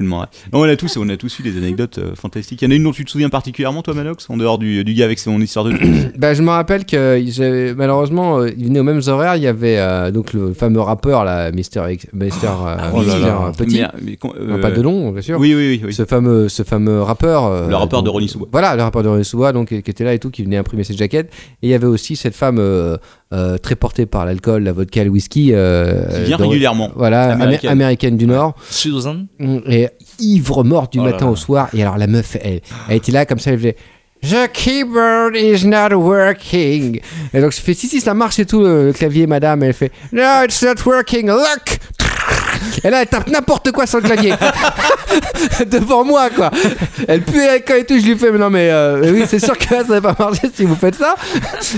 [0.00, 2.62] Non, on a tous, on a tous eu des anecdotes euh, fantastiques.
[2.62, 4.82] Il y en a une dont tu te souviens particulièrement, toi, Manox, en dehors du,
[4.84, 5.72] du gars avec son histoire de.
[6.18, 9.36] Bah, je me rappelle que j'avais- malheureusement, euh, il venait aux mêmes horaires.
[9.36, 11.82] Il y avait euh, donc le fameux rappeur, là, Mister,
[12.12, 13.52] Mister, euh, Oh là Mister là.
[13.56, 13.80] Petit.
[13.80, 15.38] Mais, mais con- Non, euh, pas de nom, bien sûr.
[15.38, 15.82] Oui, oui, oui.
[15.86, 15.92] oui.
[15.94, 17.44] Ce fameux, ce fameux rappeur.
[17.46, 18.48] euh, Le rappeur de Ronnie Soubois.
[18.52, 20.84] Voilà, le rappeur de Ronnie Soubois, donc, qui était là et tout, qui venait imprimer
[20.84, 21.30] ses jaquettes.
[21.62, 22.58] Et il y avait aussi cette femme
[23.32, 25.50] euh, très portée par l'alcool, la vodka, le whisky.
[25.52, 26.90] euh, Qui vient dans- régulièrement.
[26.96, 27.70] Voilà, amé- Américaine.
[27.70, 28.54] américaine, du Nord.
[28.70, 29.26] Susan
[29.68, 29.88] Et
[30.18, 31.30] ivre morte du Oh matin là.
[31.32, 31.68] au soir.
[31.72, 33.76] Et alors la meuf, elle, elle était là comme ça, elle faisait.
[34.22, 37.00] The keyboard is not working.
[37.32, 39.62] Et donc je fais si si ça marche et tout le, le clavier madame.
[39.62, 41.28] Elle fait No it's not working.
[41.28, 41.78] Look.
[42.84, 44.34] Et là elle tape n'importe quoi sur le clavier
[45.66, 46.50] devant moi quoi.
[47.08, 47.98] Elle pue l'alcool et tout.
[47.98, 50.24] Je lui fais mais non mais euh, oui c'est sûr que là ça va pas
[50.24, 51.14] marcher si vous faites ça.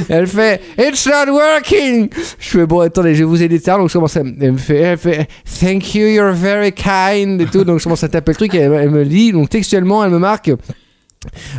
[0.08, 2.08] Elle fait It's not working.
[2.38, 3.76] Je fais bon attendez je vais vous aider ça.
[3.76, 5.28] Donc je commence à elle me fait elle fait
[5.60, 7.64] Thank you you're very kind et tout.
[7.64, 10.10] Donc je commence à taper le truc et elle, elle me dit donc textuellement elle
[10.10, 10.50] me marque.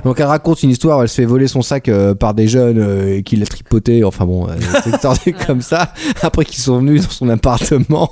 [0.03, 2.79] Donc elle raconte une histoire, elle se fait voler son sac euh, par des jeunes
[2.79, 7.29] euh, qui l'a tripoté, enfin bon, euh, comme ça, après qu'ils sont venus dans son
[7.29, 8.11] appartement,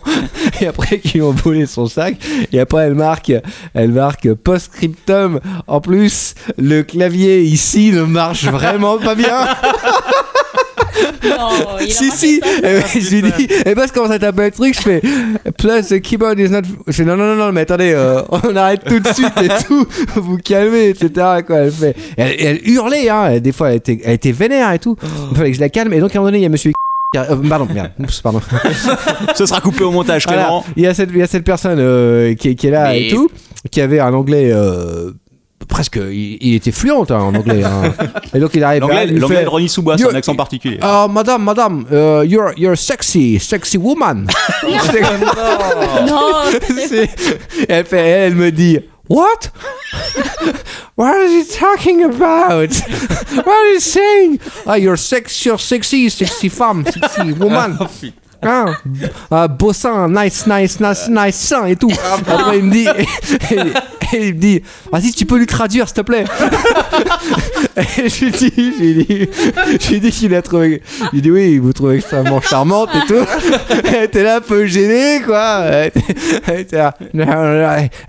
[0.62, 2.16] et après qu'ils ont volé son sac,
[2.52, 3.34] et après elle marque,
[3.74, 9.48] elle marque post-scriptum, en plus, le clavier ici ne marche vraiment pas bien.
[11.24, 14.40] Non, il a si si, et je lui dis, et parce que quand ça tape
[14.40, 15.02] le truc, je fais
[15.58, 16.62] plus the keyboard is not.
[16.88, 19.64] Je fais non non non non, mais attendez, euh, on arrête tout de suite et
[19.66, 21.10] tout, vous calmez, etc.
[21.46, 24.80] Quoi, elle fait, elle, elle hurlait, hein, des fois elle était, elle était vénère et
[24.80, 24.96] tout.
[25.32, 26.50] Il fallait que je la calme, et donc à un moment donné il y a
[26.50, 26.72] Monsieur
[27.18, 28.40] euh, pardon, merde, oups, pardon.
[29.36, 30.44] Ce sera coupé au montage, Voilà.
[30.44, 30.66] Clément.
[30.78, 32.90] Il y a cette, il y a cette personne euh, qui, est- qui est là
[32.92, 33.30] Mais- et tout,
[33.70, 35.12] qui avait un anglais euh,
[35.72, 37.64] presque, il, il était fluent hein, en anglais.
[37.64, 37.94] hein.
[38.36, 40.78] Et donc il arrive, là, L'anglais l'anglais fait- de Ronnie Soubois, c'est un accent particulier.
[40.84, 44.28] Oh, madame, madame, uh, you're, you're sexy, sexy woman.
[46.08, 46.44] Non,
[46.88, 47.10] C'est-
[47.68, 48.80] elle, fait, elle me dit,
[49.10, 49.50] What?
[50.96, 52.70] What is he talking about?
[53.46, 54.40] What is he saying?
[54.66, 57.78] Ah, you're, sex, you're sexy, sexy femme, sexy woman.
[58.44, 58.66] Ah,
[59.30, 61.92] ah, beau sein, nice, nice, nice, nice sein et tout.
[62.28, 66.02] Après, il me dit, et il me dit, vas-y, tu peux lui traduire, s'il te
[66.02, 66.26] plaît.
[67.98, 69.30] Et je lui dis, je lui dis,
[69.80, 70.82] je lui dis qu'il a trouvé,
[71.14, 73.26] il dit oui, vous trouvez extrêmement charmante et tout.
[73.86, 75.62] Elle était là un peu gênée, quoi.
[75.64, 76.94] Elle était, là,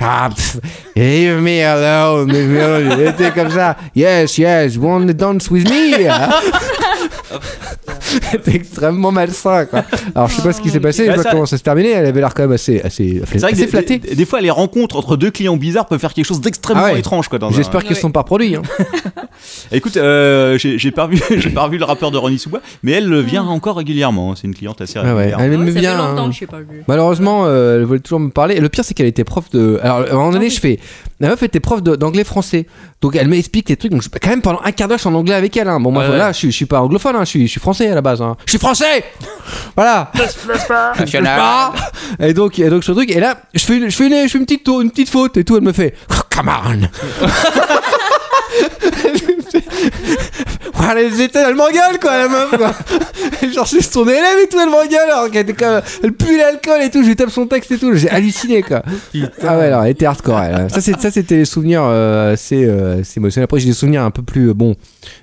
[0.01, 0.59] ah, pff,
[0.97, 2.93] leave me alone, leave me alone.
[2.93, 6.09] Elle était comme ça, yes, yes, want to dance with me?
[8.33, 9.85] C'était extrêmement malsain, quoi.
[10.15, 11.57] Alors, je sais pas ce qui s'est passé, je Bah, sais pas ça- comment ça
[11.57, 11.91] s'est terminé.
[11.91, 13.99] Elle avait l'air quand même assez, assez, C'est vrai que assez des, flattée.
[13.99, 16.93] des- des fois, les rencontres entre deux clients bizarres peuvent faire quelque chose d'extrêmement Ah
[16.93, 16.99] ouais.
[16.99, 17.29] étrange.
[17.39, 17.95] dans un- J'espère qu'ils Ouais.
[17.97, 18.57] se sont pas produits.
[18.57, 18.63] Hein.
[19.73, 23.13] Écoute, euh, j'ai pas, vu- j'ai pas revu le rappeur de Ronnie Soubois, mais elle
[23.13, 24.35] euh, vient encore régulièrement.
[24.35, 25.33] C'est une cliente assez Ah ouais.
[25.39, 25.93] Elle Ouais, m'aime ça bien.
[25.93, 26.29] fait longtemps hein.
[26.29, 26.83] que je sais pas vu.
[26.89, 28.57] Malheureusement, euh, elle voulait toujours me parler.
[28.57, 29.79] Et le pire, c'est qu'elle était prof de.
[29.83, 30.79] Alors, à un moment donné, je fais.
[31.21, 32.67] La meuf était prof de- d'anglais-français.
[33.01, 33.93] Donc, elle m'explique les trucs.
[33.93, 35.69] Donc, je- quand même, pendant un quart d'heure, je suis en anglais avec elle.
[35.69, 35.81] hein.
[35.81, 37.21] Bon, moi, Ouais, voilà, je, suis- je suis pas anglophone, hein.
[37.25, 38.21] je, suis, je suis français à la base.
[38.23, 38.37] hein.
[38.47, 39.05] Je suis français
[39.77, 40.11] Voilà.
[42.21, 43.11] Et donc, et donc, ce truc.
[43.11, 45.09] Et là, je fais, une- je fais, une, je fais une, petite, tour- une petite
[45.11, 45.57] faute et tout.
[45.57, 45.95] Elle me fait.
[46.11, 46.89] Oh, come on
[50.85, 52.73] Voilà, elle était, elle m'engueule quoi, la meuf quoi.
[53.55, 55.81] Genre, c'est son élève et tout, elle m'engueule alors qu'elle était comme.
[56.03, 58.83] Elle pue l'alcool et tout, je lui tape son texte et tout, j'ai halluciné quoi.
[59.47, 60.71] Ah ouais, alors, elle était hardcore elle.
[60.71, 63.45] Ça, c'est- ça, c'était des souvenirs euh, assez, euh, assez émotionnels.
[63.45, 64.75] Après, j'ai des souvenirs un peu plus, euh, bon,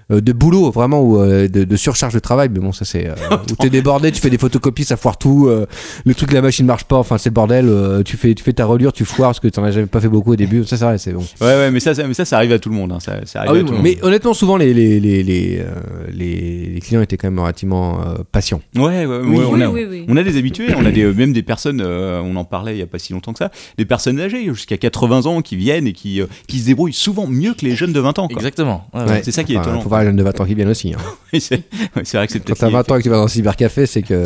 [0.09, 3.07] de boulot vraiment, ou de, de surcharge de travail, mais bon, ça c'est.
[3.51, 5.49] où t'es débordé, tu fais des photocopies, ça foire tout,
[6.05, 7.69] le truc, la machine marche pas, enfin, c'est le bordel,
[8.05, 10.07] tu, fais, tu fais ta relure, tu foires parce que t'en as jamais pas fait
[10.07, 11.23] beaucoup au début, ça c'est vrai, c'est bon.
[11.41, 12.91] Ouais, ouais, mais ça, ça, mais ça, ça arrive à tout le monde.
[12.91, 12.97] hein.
[12.99, 13.83] Ça, ça arrive Ah oui, à tout le monde.
[13.83, 15.73] Mais honnêtement, souvent les, les, les, les, euh,
[16.11, 18.61] les- les clients étaient quand même relativement euh, patients.
[18.75, 20.05] Ouais, ouais, ouais, Oui, on, a, oui, oui.
[20.07, 22.75] on a des habitués, on a des, euh, même des personnes, euh, on en parlait
[22.75, 25.55] il y a pas si longtemps que ça, des personnes âgées jusqu'à 80 ans qui
[25.55, 28.27] viennent et qui, euh, qui se débrouillent souvent mieux que les jeunes de 20 ans.
[28.27, 28.37] quoi.
[28.37, 28.87] Exactement.
[28.93, 29.09] Ouais, Ouais.
[29.09, 29.21] ouais.
[29.23, 29.81] C'est ça qui est étonnant.
[29.81, 30.93] Faut voir les jeunes de 20 ans qui viennent aussi.
[30.93, 30.97] hein.
[31.39, 31.63] C'est
[32.17, 32.59] vrai que c'est Quand peut-être.
[32.59, 32.73] t'as lié.
[32.73, 34.25] 20 ans et que tu vas dans un cybercafé, c'est que.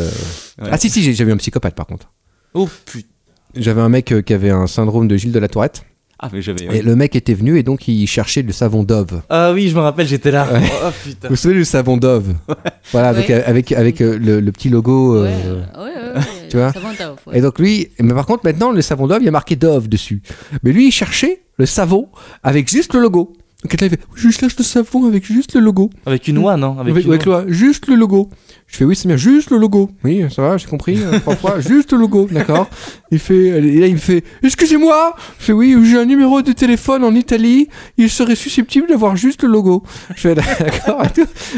[0.60, 2.10] Ah si, si, j'ai vu un psychopathe par contre.
[2.54, 3.08] Oh putain.
[3.56, 5.84] J'avais un mec qui avait un syndrome de Gilles de la Tourette.
[6.20, 6.64] Ah, mais j'avais.
[6.78, 9.22] Et le mec était venu et donc il cherchait le savon Dove.
[9.28, 10.46] Ah oui, je me rappelle, j'étais là.
[10.52, 10.60] Ouais.
[10.84, 11.28] Oh putain.
[11.28, 12.34] Vous savez le savon Dove
[12.92, 15.22] Voilà, avec, avec, avec euh, le, le petit logo.
[15.22, 16.22] Ouais, euh, ouais, ouais, ouais.
[16.48, 17.38] tu vois t'as- ouais.
[17.38, 19.88] Et donc lui, mais par contre maintenant le savon Dove, il y a marqué Dove
[19.88, 20.22] dessus.
[20.62, 22.08] Mais lui il cherchait le savon
[22.42, 23.32] avec juste le logo.
[23.62, 25.90] Donc quelqu'un il fait Juste lâche le savon avec juste le logo.
[26.06, 26.78] Avec une oie, non?
[26.78, 27.44] Avec, une avec oie.
[27.48, 28.28] juste le logo.
[28.66, 29.90] Je fais oui, c'est bien, juste le logo.
[30.02, 30.98] Oui, ça va, j'ai compris.
[31.00, 32.68] euh, trois fois, juste le logo, d'accord.
[33.12, 35.14] Il fait, et là, il me fait, excusez-moi.
[35.38, 37.68] Je fais oui, j'ai un numéro de téléphone en Italie.
[37.98, 39.84] Il serait susceptible d'avoir juste le logo.
[40.16, 41.02] Je fais d'accord.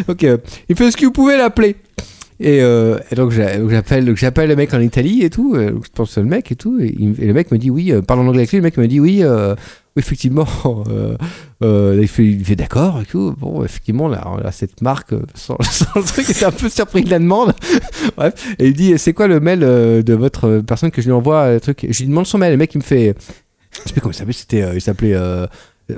[0.09, 0.27] Ok.
[0.69, 1.77] Il fait, est-ce que vous pouvez l'appeler?
[2.38, 3.71] Et, euh, et donc j'a- donc,
[4.16, 5.55] j'appelle le mec en Italie et tout.
[5.55, 6.79] euh, je pense que c'est le mec et tout.
[6.81, 8.59] Et, il me- et le mec me dit oui, euh, parle en anglais avec lui.
[8.59, 9.23] Le mec me dit oui.
[9.97, 10.47] Effectivement,
[10.89, 11.17] euh,
[11.63, 13.35] euh, il fait, d'accord et tout.
[13.39, 17.03] Bon, effectivement, là, là cette marque, euh, sans, sans le truc, était un peu surpris
[17.03, 17.55] de la demande.
[18.17, 21.59] Bref, et il dit c'est quoi le mail de votre personne que je lui envoie
[21.61, 21.87] truc?
[21.89, 22.53] Je lui demande son mail.
[22.53, 23.15] Le mec, il me fait,
[23.73, 24.33] je sais plus comment il s'appelait.
[24.33, 25.17] C'était, il s'appelait.
[25.90, 25.94] Euh,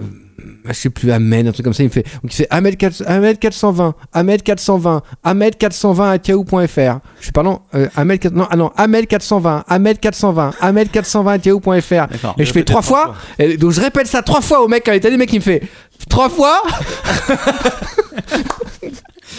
[0.66, 1.82] je sais plus, Amen, un truc comme ça.
[1.82, 6.18] Il me fait, donc il fait Ahmed, 4, Ahmed 420, Ahmed 420, Ahmed 420 à
[6.26, 6.98] yahoo.fr.
[7.18, 11.32] Je suis pardon, euh, Ahmed, 4 non, ah non, Ahmed 420, Ahmed 420, Ahmed 420
[11.32, 11.38] à.
[11.38, 12.34] D'accord.
[12.38, 13.14] Et je fais trois fois.
[13.38, 15.38] Et donc je répète ça trois fois au mec quand il était le mec il
[15.38, 15.62] me fait
[16.08, 16.62] trois fois.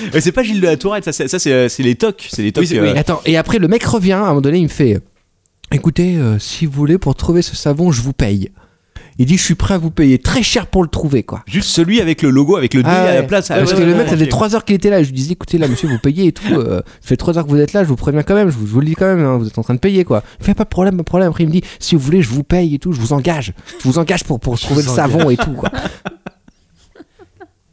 [0.20, 2.28] C'est pas Gilles de la Tourette, ça, c'est, ça, c'est, euh, les tocs.
[2.30, 2.66] C'est les tocs.
[2.70, 2.98] Oui, euh, oui.
[2.98, 5.00] Attends, et après le mec revient, à un moment donné, il me fait
[5.72, 8.52] Écoutez, euh, si vous voulez, pour trouver ce savon, je vous paye.
[9.20, 11.44] Il dit Je suis prêt à vous payer très cher pour le trouver, quoi.
[11.46, 13.50] Juste celui avec le logo, avec le D Ah à la place.
[13.50, 14.30] Parce Ah, que ouais, le mec, ça faisait ok.
[14.30, 15.04] 3 heures qu'il était là.
[15.04, 16.54] Je lui disais Écoutez, là, monsieur, vous payez et tout.
[16.56, 18.58] euh, ça fait 3 heures que vous êtes là, je vous préviens quand même, je
[18.58, 20.24] vous, je vous le dis quand même, hein, vous êtes en train de payer, quoi.
[20.40, 21.30] Il fait Pas de problème, pas de problème.
[21.30, 23.54] Après, il me dit Si vous voulez, je vous paye et tout, je vous engage.
[23.84, 25.70] Je vous engage pour, pour trouver le savon et tout, quoi.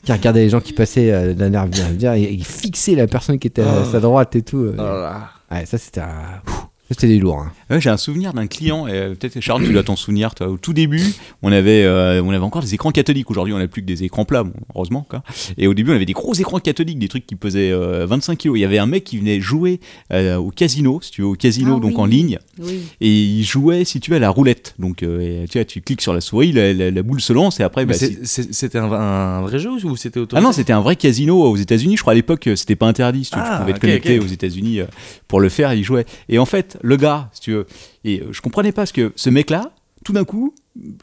[0.04, 3.08] Qui regardait les gens qui passaient euh, d'un air bien, bien, et il fixait la
[3.08, 4.58] personne qui était à sa droite et tout.
[4.58, 4.74] euh.
[4.78, 5.30] Oh là.
[5.50, 6.40] Ouais, ça c'était un.
[6.44, 7.40] Pfff, C'était des lourds.
[7.40, 7.52] hein.
[7.68, 10.46] Ouais, j'ai un souvenir d'un client, et euh, peut-être Charles, tu dois t'en souvenir, toi.
[10.48, 11.02] Au tout début,
[11.42, 13.28] on avait, euh, on avait encore des écrans cathodiques.
[13.30, 15.04] Aujourd'hui, on n'a plus que des écrans plats, bon, heureusement.
[15.08, 15.22] Quoi.
[15.58, 18.38] Et au début, on avait des gros écrans cathodiques, des trucs qui pesaient euh, 25
[18.38, 18.56] kilos.
[18.56, 19.80] Il y avait un mec qui venait jouer
[20.12, 22.00] euh, au casino, si tu veux, au casino, Ah donc oui.
[22.00, 22.38] en ligne.
[22.60, 22.80] Oui.
[23.00, 24.74] Et il jouait, si tu veux, à la roulette.
[24.78, 27.58] Donc, euh, tu vois, tu cliques sur la souris, la, la- la boule se lance,
[27.58, 30.80] et après, bah, C'était un, un vrai jeu ou c'était Ah autorisé non, c'était un
[30.80, 31.96] vrai casino aux États-Unis.
[31.96, 33.24] Je crois à l'époque, euh, c'était pas interdit.
[33.24, 34.86] Si tu, tu Ah, pouvais te connecter aux États-Unis euh,
[35.26, 36.06] pour le faire, il jouait.
[36.28, 37.66] Et en fait, le gars, si tu veux,
[38.04, 39.72] et euh, je comprenais pas parce que ce mec-là,
[40.04, 40.54] tout d'un coup,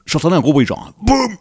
[0.05, 1.35] j'entendais un gros bruit, genre un boum,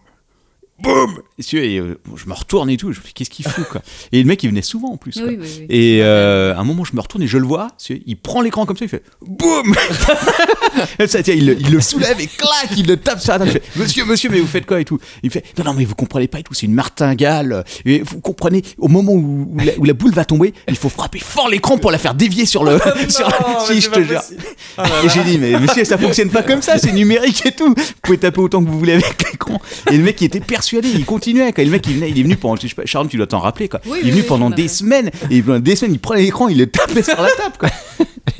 [0.82, 1.18] boum.
[1.52, 2.92] Et, euh, je me retourne et tout.
[2.92, 3.82] Je me dis, qu'est-ce qu'il fout quoi?
[4.12, 5.12] Et le mec, il venait souvent en plus.
[5.12, 5.24] quoi.
[5.26, 5.66] Oui, oui, oui.
[5.68, 7.68] Et euh, à un moment, je me retourne et je le vois.
[8.06, 9.74] Il prend l'écran comme ça, il fait boum
[10.98, 13.50] il, le- il le soulève et clac, il le tape sur la table.
[13.50, 14.98] Fait, Monsieur, monsieur, mais vous faites quoi et tout?
[15.22, 16.54] Il fait Non, non, mais vous comprenez pas et tout.
[16.54, 17.64] C'est une martingale.
[17.84, 20.88] Et vous comprenez, au moment où, où la, où la boule va tomber, il faut
[20.88, 22.78] frapper fort l'écran pour la faire dévier sur le.
[23.08, 24.20] sur la- si, je te jure.
[25.04, 27.74] Et j'ai dit, mais monsieur, ça fonctionne pas comme ça, c'est numérique et tout.
[27.76, 29.60] Vous pouvez taper autant que vous voulez avec l'écran.
[29.90, 30.40] Et le mec, il était
[30.80, 31.52] persuadé, il continuait.
[31.52, 33.26] Quand le mec, il, venait, il est venu pendant, je sais pas, Sharon, tu dois
[33.26, 33.80] t'en rappeler, quoi.
[33.86, 35.10] Oui, il est venu oui, pendant des semaines.
[35.30, 37.68] Et pendant des semaines, il prenait l'écran, il le tapait sur la table, quoi.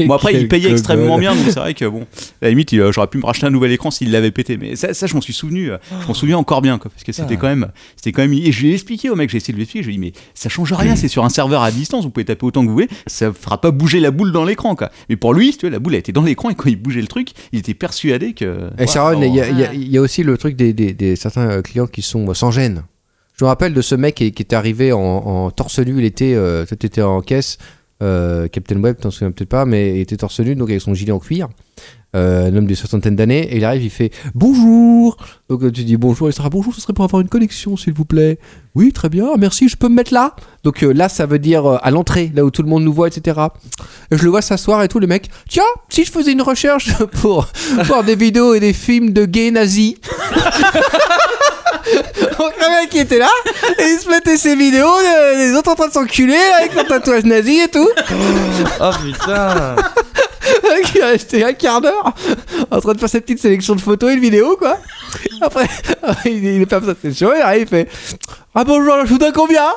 [0.07, 2.92] Bon, après, il payait extrêmement bien, donc c'est vrai que, bon, à la limite, euh,
[2.92, 4.57] j'aurais pu me racheter un nouvel écran s'il l'avait pété.
[4.57, 6.90] Mais ça, ça je m'en suis souvenu, euh, je m'en souviens encore bien, quoi.
[6.90, 7.40] Parce que c'était Ah.
[7.40, 8.33] quand même, c'était quand même.
[8.33, 9.99] Et je lui ai expliqué au mec, j'ai essayé de lui expliquer, je lui ai
[9.99, 12.62] dit, mais ça change rien, c'est sur un serveur à distance, vous pouvez taper autant
[12.62, 14.90] que vous voulez, ça fera pas bouger la boule dans l'écran, quoi.
[15.09, 17.01] Mais pour lui, tu vois, la boule, elle était dans l'écran et quand il bougeait
[17.01, 18.71] le truc, il était persuadé que.
[18.79, 21.51] Et Sharon, Ouais, il y, a- y y aussi le truc des, des- des- certains
[21.51, 22.83] euh, clients qui sont sans gêne.
[23.38, 26.05] Je me rappelle de ce mec qui, qui était arrivé en, en torse nu, il
[26.05, 27.59] était, euh, était en caisse,
[28.03, 30.95] euh, Captain Web, t'en souviens peut-être pas, mais il était torse nu, donc avec son
[30.95, 31.49] gilet en cuir.
[32.15, 35.17] Euh, un homme d'une soixantaine d'années, et il arrive, il fait bonjour.
[35.49, 37.95] Donc euh, tu dis bonjour, il sera bonjour, ce serait pour avoir une connexion, s'il
[37.95, 38.38] vous plaît.
[38.75, 40.35] Oui, très bien, merci, je peux me mettre là?
[40.62, 43.41] Donc là, ça veut dire à l'entrée, là où tout le monde nous voit, etc.
[44.11, 46.93] Et je le vois s'asseoir et tout, le mec, tiens, si je faisais une recherche
[47.21, 47.49] pour
[47.85, 49.95] voir des vidéos et des films de gays nazis.
[52.38, 53.31] Donc le mec qui était là,
[53.79, 56.87] et il se mettait ses vidéos, euh, les autres en train de s'enculer avec leur
[56.87, 57.88] tatouage nazi et tout.
[58.81, 59.77] Oh putain
[60.85, 62.14] qui est resté un quart d'heure
[62.70, 64.79] en train de faire sa petite sélection de photos et de vidéos, quoi.
[65.40, 65.68] Après,
[66.25, 67.88] il il est pas besoin de chaud, il arrive, il fait
[68.55, 69.68] Ah bonjour, je vous donne combien?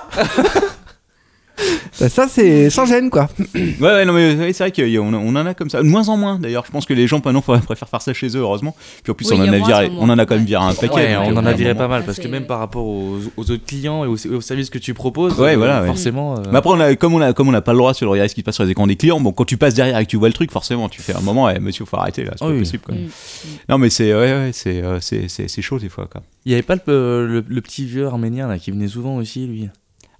[1.93, 3.29] Ça, c'est sans gêne, quoi.
[3.55, 5.81] Ouais, ouais, non, mais ouais, c'est vrai qu'on on en a comme ça.
[5.81, 6.65] De moins en moins, d'ailleurs.
[6.65, 8.75] Je pense que les gens maintenant préfèrent faire ça chez eux, heureusement.
[9.03, 10.73] Puis en plus, Oui, on, en a viré, on en a quand même viré un
[10.73, 10.93] paquet.
[10.93, 13.65] Ouais, on en a viré pas mal parce que même par rapport aux, aux autres
[13.65, 15.87] clients et aux, aux services que tu proposes, Ouais, euh, voilà, ouais.
[15.87, 16.35] forcément.
[16.37, 18.05] euh, Mais après, on a, comme on a, comme on n'a pas le droit de
[18.05, 19.97] regarder ce qui se passe sur les écrans des clients, bon, quand tu passes derrière
[19.97, 22.25] et que tu vois le truc, forcément, tu fais un moment, eh, monsieur, faut arrêter
[22.25, 22.59] là, c'est pas oui.
[22.59, 22.83] possible.
[22.83, 22.95] Quoi.
[22.95, 23.07] Mm.
[23.69, 26.07] Non, mais c'est, ouais, ouais, c'est, euh, c'est, c'est, c'est chaud des fois.
[26.11, 26.21] Quoi.
[26.45, 29.47] Il y avait pas le, le- le petit vieux arménien là qui venait souvent aussi,
[29.47, 29.69] lui?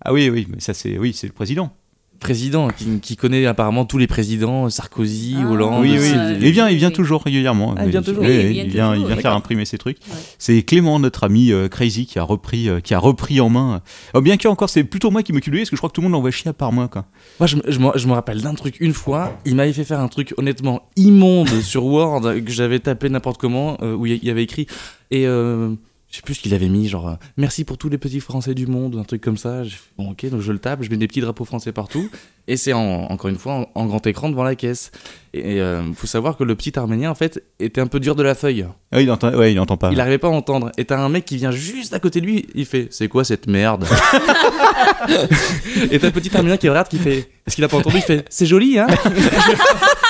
[0.04, 1.72] Ah oui, oui, mais ça, c'est, oui, c'est le président.
[2.18, 5.82] Président qui, qui connaît apparemment tous les présidents, Sarkozy, Ah, Hollande.
[5.84, 7.76] oui, oui, euh, il vient, il vient toujours régulièrement.
[7.78, 8.24] Ah, il vient toujours.
[8.24, 9.98] Oui, il vient il vient, il toujours, vient faire imprimer ses trucs.
[10.08, 10.16] Ouais.
[10.40, 13.82] C'est Clément, notre ami euh, Crazy, qui a repris, euh, qui a repris en main.
[14.14, 15.90] Oh, bien que encore, c'est plutôt moi qui m'occupe de lui, parce que je crois
[15.90, 16.88] que tout le monde l'envoie chier à part moi.
[16.88, 17.06] Quoi.
[17.42, 19.38] Moi, je, me- je me- je me rappelle d'un truc une fois.
[19.46, 23.78] Il m'avait fait faire un truc honnêtement immonde sur Word que j'avais tapé n'importe comment,
[23.82, 24.68] euh, où il y avait écrit.
[25.12, 25.76] Et euh,
[26.16, 28.54] je sais plus ce qu'il avait mis, genre euh, merci pour tous les petits Français
[28.54, 29.64] du monde, un truc comme ça.
[29.98, 32.10] Bon, ok, donc je le tape, je mets des petits drapeaux français partout,
[32.48, 34.92] et c'est en- encore une fois en, en grand écran devant la caisse.
[35.34, 38.24] Et il faut savoir que le petit Arménien, en fait, était un peu dur de
[38.24, 38.66] la feuille.
[38.94, 39.92] Ah, il entend, ouais, il entend pas.
[39.92, 40.72] Il arrivait pas à entendre.
[40.78, 43.26] Et t'as un mec qui vient juste à côté de lui, il fait C'est quoi
[43.26, 43.86] cette merde?
[45.92, 47.98] Et t'as le petit Arménien qui regarde, qui fait Est-ce qu'il a pas entendu?
[47.98, 48.88] Il fait C'est joli, hein?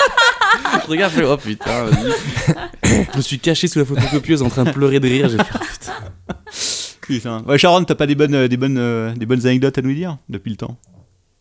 [0.85, 2.11] Je regarde, je fais Oh putain, vas-y.
[3.13, 5.29] Je me suis caché sous la photocopieuse en train de pleurer de rire.
[5.29, 5.93] J'ai fait, Oh, putain.
[7.01, 7.43] Putain.
[7.47, 9.93] Ouais, Sharon, t'as pas des bonnes, euh, des bonnes, euh, des bonnes anecdotes à nous
[9.93, 10.77] dire depuis le temps?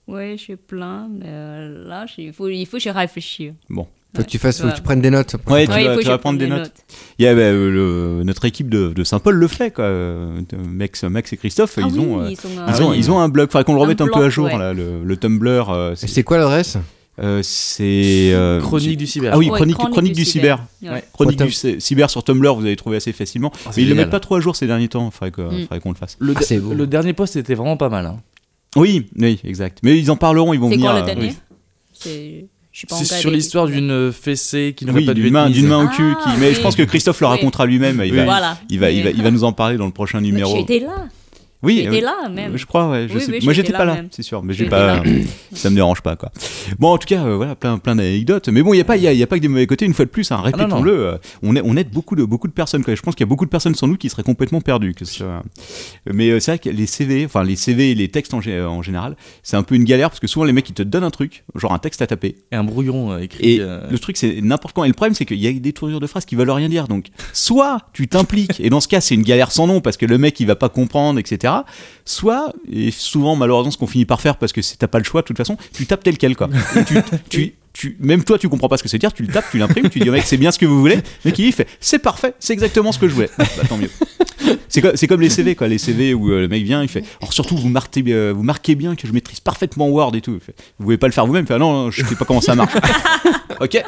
[0.06, 3.52] Oui, j'ai plein, mais euh, là, je- il faut, il faut que je réfléchisse.
[3.70, 3.86] Faut
[4.22, 5.34] que tu fasses, faut que tu prennes des notes.
[5.48, 6.72] Ouais, tu Ouais, vas, tu prendre des notes.
[7.18, 9.90] Il y a, bah, le- notre équipe de, de Saint-Paul le fait, quoi.
[10.68, 13.28] Max, Max et Christophe, Ah ils, oui, ont, ils sont, ils, ont, ils ont un
[13.28, 13.50] blog.
[13.50, 14.58] Faudrait qu'on le remette un, Un peu à jour, ouais.
[14.58, 15.92] là, le, le Tumblr.
[15.96, 16.76] c'est quoi l'adresse?
[17.20, 19.32] Euh, c'est, euh, Chronique du cyber.
[19.34, 20.58] Ah oui, Ouais, chronique, chronique du cyber.
[20.82, 21.04] Ouais.
[21.12, 23.52] Chronique du cy- cyber sur Tumblr, vous allez trouver assez facilement.
[23.70, 25.10] C'est mais ils le mettent pas trop à jour ces derniers temps.
[25.10, 25.60] Faudrait que- Mm.
[25.62, 26.16] faudrait qu'on le fasse.
[26.18, 26.74] Le, Ah, beau.
[26.74, 28.06] le dernier post était vraiment pas mal.
[28.06, 28.16] hein.
[28.76, 29.78] Oui, oui, exact.
[29.84, 30.90] Mais ils en parleront, ils vont C'est venir.
[30.90, 31.36] quoi le euh, dernier oui.
[31.92, 35.28] C'est je suis pas C'est sur l'histoire d'une fessée qui n'aurait Oui, pas dû d'une
[35.28, 36.02] être main, d'une main au cul.
[36.24, 36.40] Ah, qui...
[36.40, 37.32] Mais je pense que Christophe le Oui.
[37.34, 38.02] racontera lui-même.
[38.04, 38.16] Il, Oui.
[38.18, 38.58] va, Voilà.
[38.68, 40.56] il, va, il, va, il va nous en parler dans le prochain numéro.
[40.56, 41.06] J'étais là.
[41.64, 42.56] Oui, J'étais euh, là même.
[42.56, 43.08] Je crois, ouais.
[43.08, 43.32] Je Oui, sais.
[43.32, 44.42] oui, Moi, j'étais pas là c'est sûr.
[44.42, 45.02] Mais j'ai pas.
[45.52, 46.30] ça me dérange pas, quoi.
[46.78, 48.48] Bon, en tout cas, euh, voilà, plein, plein d'anecdotes.
[48.48, 49.48] Mais bon, il y a pas, il y a, il y a pas que des
[49.48, 49.84] mauvais côtés.
[49.86, 50.92] Une fois de plus, hein, Ah, répétons-le.
[50.92, 52.84] euh, on, est- on aide beaucoup de, beaucoup de personnes.
[52.84, 52.94] Quoi.
[52.94, 54.94] Je pense qu'il y a beaucoup de personnes sans nous qui seraient complètement perdues.
[54.94, 55.42] Que ce soit-
[56.12, 58.64] Mais euh, c'est vrai que les CV, enfin les CV et les textes en, gé-
[58.64, 61.04] en général, c'est un peu une galère parce que souvent les mecs ils te donnent
[61.04, 62.36] un truc, genre un texte à taper.
[62.52, 63.54] Et un brouillon euh, écrit.
[63.54, 64.84] Et euh, le truc, c'est n'importe quand.
[64.84, 66.88] Et le problème, c'est qu'il y a des tournures de phrases qui veulent rien dire.
[66.88, 70.06] Donc, soit tu t'impliques, et dans ce cas, c'est une galère sans nom parce que
[70.06, 71.53] le mec, il va pas comprendre, etc.
[72.04, 75.22] Soit, et souvent, malheureusement, ce qu'on finit par faire parce que t'as pas le choix,
[75.22, 76.48] de toute façon, tu tapes tel quel, quoi.
[76.76, 76.96] Et tu,
[77.28, 79.58] tu, tu- même toi, tu comprends pas ce que c'est dire, tu le tapes, tu
[79.58, 80.96] l'imprimes, tu dis au mec, c'est bien ce que vous voulez.
[80.96, 83.30] Le mec, il dit, il fait, c'est parfait, c'est exactement ce que je voulais.
[83.36, 83.90] Bah, tant mieux.
[84.68, 85.68] C'est co- c'est comme les CV, quoi.
[85.68, 87.02] Les CV où euh, le mec vient, il fait.
[87.20, 90.38] Alors surtout, vous marquez, euh, vous marquez bien que je maîtrise parfaitement Word et tout.
[90.44, 91.44] Fait, vous pouvez pas le faire vous-même.
[91.44, 92.74] Il fait, ah non, non, je sais pas comment ça marche.
[93.60, 93.82] ok,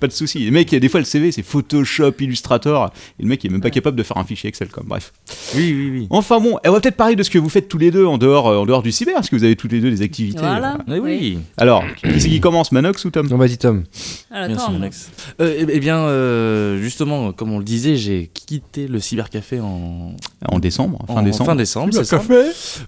[0.00, 0.38] pas de souci.
[0.38, 2.90] Les mecs, des fois, le CV, c'est Photoshop, Illustrator.
[3.18, 4.82] Et le mec, il est même pas capable de faire un fichier Excel, quoi.
[4.86, 5.12] Bref.
[5.54, 6.06] Oui, oui, oui.
[6.10, 8.16] Enfin bon, on va peut-être parler de ce que vous faites tous les deux en
[8.16, 10.38] dehors, euh, en dehors du cyber, parce que vous avez tous les deux des activités.
[10.40, 10.78] Voilà.
[10.88, 11.38] oui.
[11.58, 13.03] Alors, qui c'est qui commence, Manox?
[13.04, 13.84] Ou Tom Non, vas-y, Tom.
[14.30, 15.10] Alors, Merci, Tom, Alex.
[15.40, 20.14] Euh, eh, eh bien, euh, justement, comme on le disait, j'ai quitté le cybercafé en,
[20.48, 21.50] En décembre, fin en décembre.
[21.50, 22.20] fin décembre, c'est ça,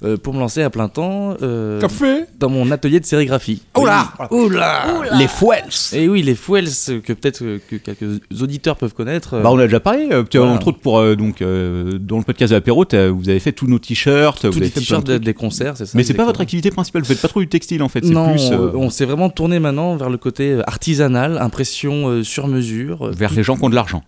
[0.04, 3.62] euh, pour me lancer à plein temps euh, Café dans mon atelier de sérigraphie.
[3.76, 4.84] Oula Oula
[5.18, 9.40] Les Fuels Et oui, les Fuels euh, que peut-être que quelques auditeurs peuvent connaître.
[9.40, 10.50] Bah, on a déjà parlé, Voilà.
[10.52, 13.66] entre autres pour euh, donc euh, dans le podcast de l'apéro, vous avez fait tous
[13.66, 16.40] nos t-shirts, vous tous avez les t-shirts des concerts, c'est ça Mais c'est pas votre
[16.40, 18.90] activité principale, vous faites pas trop du textile en fait, c'est Non, plus euh, on
[18.90, 23.06] s'est vraiment tourné maintenant vers le côté euh, artisanal, impression euh, sur mesure.
[23.08, 24.02] euh, vers les gens qui ont de l'argent.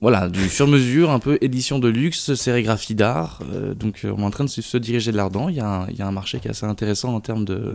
[0.00, 3.40] Voilà, du sur mesure, un peu édition de luxe, sérigraphie d'art.
[3.52, 5.48] euh, donc on est en train de se, diriger de là-dedans.
[5.48, 7.44] Il y, a un- il y a un marché qui est assez intéressant en termes
[7.44, 7.74] de.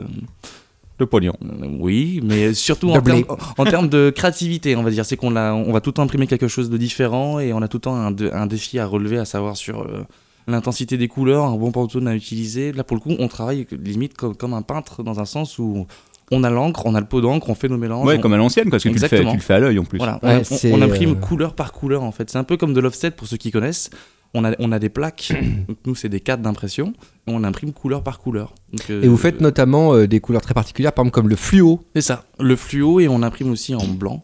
[1.00, 1.34] Le pognon.
[1.80, 3.24] oui, mais surtout en termes,
[3.60, 5.06] en termes de créativité, on va dire.
[5.06, 7.62] C'est qu'on a- on va tout le temps imprimer quelque chose de différent et on
[7.62, 10.04] a tout le temps un, de- un défi à relever, à savoir sur euh,
[10.48, 12.72] l'intensité des couleurs, un bon pantone à utiliser.
[12.74, 15.86] Là, pour le coup, on travaille limite comme, comme un peintre dans un sens où
[16.32, 18.06] on a l'encre, on a le pot d'encre, on fait nos mélanges.
[18.06, 19.32] Ouais, on- comme à l'ancienne, parce que tu le, fais, Exactement.
[19.32, 19.98] tu le fais à l'œil en plus.
[19.98, 22.30] voilà, on, Ouais, on- c'est, on imprime euh, couleur par couleur en fait.
[22.30, 23.90] C'est un peu comme de l'offset pour ceux qui connaissent.
[24.34, 25.32] On a, on a des plaques,
[25.70, 26.88] donc nous c'est des cadres d'impression,
[27.28, 28.54] et on imprime couleur par couleur.
[28.74, 31.38] Donc, euh, Et vous faites notamment euh, des couleurs très particulières, par exemple comme le
[31.38, 31.82] fluo.
[31.96, 34.24] C'est ça, le fluo et on imprime aussi en blanc.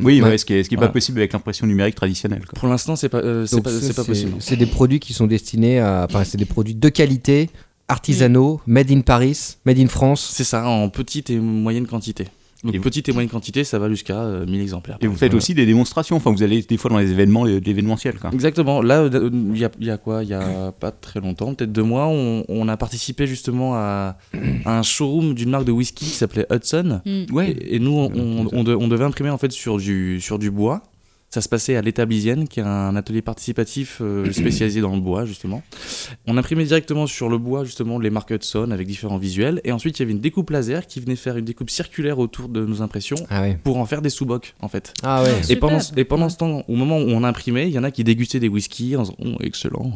[0.00, 0.28] Oui, Ouais.
[0.30, 0.88] ouais, ce qui est, ce qui est Voilà.
[0.88, 2.46] pas possible avec l'impression numérique traditionnelle.
[2.46, 2.58] quoi.
[2.58, 3.60] Pour l'instant c'est pas, euh, pas,
[3.96, 4.36] pas possible.
[4.38, 6.06] C'est des produits qui sont destinés à.
[6.08, 7.50] Enfin, c'est des produits de qualité,
[7.88, 10.30] artisanaux, made in Paris, made in France.
[10.32, 12.26] C'est ça, en petite et moyenne quantité.
[12.64, 14.98] Donc Et- petite et moyenne quantité, ça va jusqu'à euh, 1000 exemplaires.
[15.00, 17.60] Et vous faites aussi des démonstrations, enfin vous allez des fois dans les événements, les-
[17.60, 18.16] l'événementiel.
[18.32, 18.82] Exactement.
[18.82, 20.24] Là, euh, il y a, il y a quoi?
[20.24, 24.16] Il y a pas très longtemps, peut-être deux mois, on, on a participé justement à,
[24.64, 27.00] à un showroom d'une marque de whisky qui s'appelait Hudson.
[27.06, 27.32] Mm.
[27.32, 27.50] Ouais.
[27.52, 30.40] Et, et nous, on, on- on de- on devait imprimer en fait sur du, sur
[30.40, 30.82] du bois.
[31.30, 35.26] Ça se passait à l'Établisienne, qui est un atelier participatif euh, spécialisé dans le bois,
[35.26, 35.62] justement.
[36.26, 39.60] On imprimait directement sur le bois, justement, les marques Hudson avec différents visuels.
[39.64, 42.48] Et ensuite, il y avait une découpe laser qui venait faire une découpe circulaire autour
[42.48, 43.58] de nos impressions Ah ouais.
[43.62, 44.94] pour en faire des sous-bocs, en fait.
[45.02, 45.30] Ah ouais.
[45.50, 47.90] Et pendant, et pendant ce temps, au moment où on imprimait, il y en a
[47.90, 49.92] qui dégustaient des whiskies en disant Oh, excellent.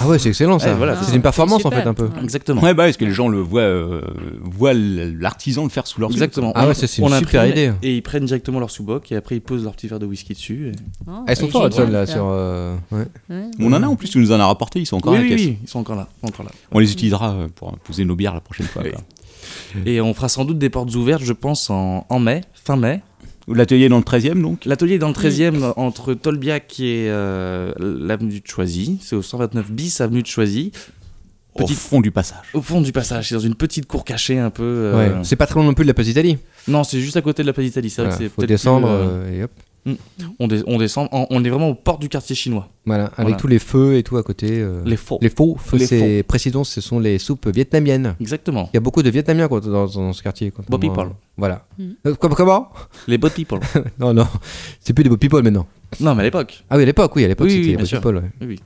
[0.00, 0.74] Ah ouais, c'est excellent ça.
[0.74, 2.08] Voilà, c'est une performance en fait un peu.
[2.22, 2.62] Exactement.
[2.62, 4.00] Ouais, bah, est-ce que les gens le voient, euh,
[4.42, 6.52] voient l'artisan le faire sous leurs yeux, Exactement.
[6.54, 7.72] Ah On- ouais, c'est une on super imprime idée.
[7.82, 10.34] Et ils prennent directement leur sous-boc et après ils posent leur petit verre de whisky
[10.34, 10.66] dessus.
[10.68, 10.72] Et-
[11.06, 12.12] Oh, Elles sont fortes génial, Hudson là ça.
[12.12, 12.24] sur.
[12.26, 13.06] euh, ouais.
[13.30, 13.44] Ouais.
[13.60, 15.22] On en a en plus, tu nous en as rapporté, ils sont encore oui, à
[15.22, 15.46] la oui, caisse.
[15.46, 16.08] oui, ils sont encore là.
[16.22, 16.52] encore là.
[16.72, 18.82] On les utilisera euh, pour poser nos bières la prochaine fois.
[18.84, 18.90] Oui.
[19.86, 23.00] Et on fera sans doute des portes ouvertes, je pense, en, en mai, fin mai.
[23.50, 27.72] L'atelier est dans le 13e donc L'atelier est dans le 13e entre Tolbiac et euh,
[27.78, 28.98] l'avenue de Choisy.
[29.02, 30.70] C'est au 129 bis avenue de Choisy.
[31.54, 32.44] Au fond du passage.
[32.54, 34.62] Au fond du passage, c'est dans une petite cour cachée un peu.
[34.62, 35.24] euh, Ouais.
[35.24, 36.36] C'est pas très loin non plus de la Petite Italie.
[36.68, 37.90] Non, c'est juste à côté de la Petite Italie.
[37.90, 39.50] C'est vrai Voilà, que c'est faut peut-être descendre plus, euh, et hop.
[40.38, 41.08] On, dé- on descend.
[41.12, 42.68] en- on est vraiment aux portes du quartier chinois.
[42.86, 43.36] Voilà, avec Voilà.
[43.36, 44.46] tous les feux et tout à côté.
[44.60, 45.18] euh, Les faux.
[45.20, 48.14] Les faux, feux, Les c'est précisons, ce sont les soupes vietnamiennes.
[48.20, 48.68] Exactement.
[48.72, 50.50] Il y a beaucoup de Vietnamiens dans, dans ce quartier.
[50.50, 51.14] Contrairement à- people.
[51.36, 51.66] Voilà.
[51.78, 51.94] Mhm.
[52.06, 52.68] Euh, com- comment?
[53.06, 53.60] Les boat people.
[53.98, 54.26] Non, non,
[54.80, 55.66] c'est plus des beaux people maintenant.
[56.00, 56.64] non, mais à l'époque.
[56.70, 58.00] Ah oui, à l'époque, oui, à l'époque Oui, c'était oui, sûr.
[58.00, 58.16] people.
[58.16, 58.30] ouais.
[58.40, 58.60] Oui, oui.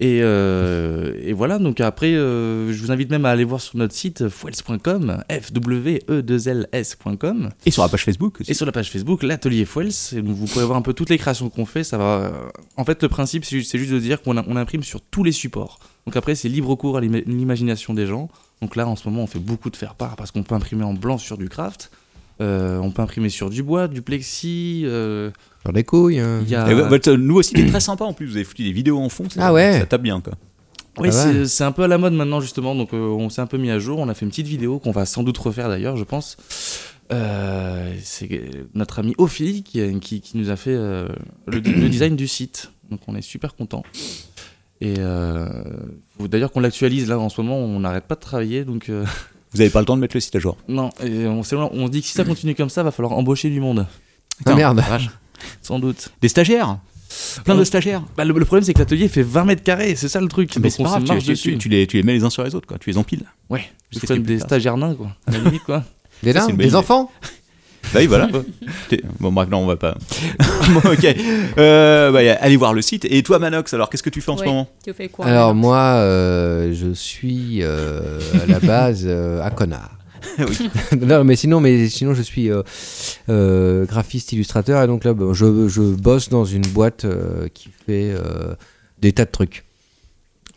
[0.00, 3.76] Et, euh, et voilà, donc après, euh, je vous invite même à aller voir sur
[3.76, 8.50] notre site fuels.com, f-w-e-2-l-s.com, Et sur la page Facebook aussi.
[8.50, 11.48] et sur la page Facebook, l'atelier donc vous pouvez voir un peu toutes les créations
[11.50, 11.84] qu'on fait.
[11.84, 12.04] Ça va.
[12.04, 12.30] euh,
[12.76, 15.24] En fait, le principe, c'est ju- c'est juste de dire qu'on on imprime sur tous
[15.24, 15.78] les supports.
[16.06, 18.28] Donc après, c'est libre cours à l'ima- l'imagination des gens.
[18.60, 20.84] Donc là, en ce moment, on fait beaucoup de faire part parce qu'on peut imprimer
[20.84, 21.90] en blanc sur du craft.
[22.40, 24.82] Euh, on peut imprimer sur du bois, du plexi.
[24.84, 25.30] euh,
[25.64, 26.18] Genre des couilles.
[26.18, 26.40] hein.
[26.42, 26.70] Il y a...
[26.70, 28.98] Et vo- votre nouveau site est très sympa en plus, vous avez foutu des vidéos
[28.98, 29.78] en fond, ça, Ah ouais.
[29.80, 30.32] ça tape bien quoi.
[30.98, 31.44] Oui, Ah ouais.
[31.46, 33.70] c'est- un peu à la mode maintenant justement, donc euh, on s'est un peu mis
[33.70, 33.98] à jour.
[33.98, 36.36] On a fait une petite vidéo qu'on va sans doute refaire d'ailleurs, je pense.
[37.12, 38.28] Euh, c'est
[38.74, 41.08] notre ami Ophélie qui, qui, qui nous a fait euh,
[41.46, 43.82] le, le design du site, donc on est super content.
[44.80, 45.46] Et euh,
[46.18, 49.04] faut d'ailleurs qu'on l'actualise là en ce moment, on n'arrête pas de travailler, donc euh,
[49.54, 50.56] Vous avez pas le temps de mettre le site à jour.
[50.68, 50.90] non.
[51.04, 53.50] Et on, s'est- on se dit que si ça continue comme ça, va falloir embaucher
[53.50, 53.86] du monde,
[54.46, 54.82] Ah merde.
[55.60, 56.10] sans doute.
[56.20, 56.78] Des stagiaires
[57.44, 60.08] Plein de stagiaires Bah, le, le problème c'est que l'atelier fait 20 mètres carrés, c'est
[60.08, 60.50] ça le truc.
[60.56, 61.52] Mais donc c'est on pas se grave, tu, marche tu- dessus.
[61.52, 63.24] tu- tu les, tu les mets les uns sur les autres quoi, tu les empiles.
[63.50, 65.84] Ouais, Qu'est-ce c'est qui est comme plus des stagiaires nains quoi, à la limite quoi.
[66.22, 66.76] Des nains c'est une bonne Des idée.
[66.76, 67.10] enfants
[67.94, 68.28] oui, voilà.
[69.20, 69.96] Bon, bref, non, on va pas.
[70.70, 71.06] Bon, ok.
[71.58, 73.04] Euh, bah, allez voir le site.
[73.06, 74.68] Et toi, Manox, alors, qu'est-ce que tu fais en ce moment?
[74.84, 79.90] Tu fais quoi Alors moi, euh, je suis euh, à la base euh, un connard.
[80.38, 80.70] Oui.
[81.00, 82.62] non, mais sinon, mais sinon, je suis euh,
[83.28, 87.68] euh, graphiste, illustrateur, et donc là, bah, je, je bosse dans une boîte euh, qui
[87.86, 88.54] fait euh,
[89.00, 89.64] des tas de trucs.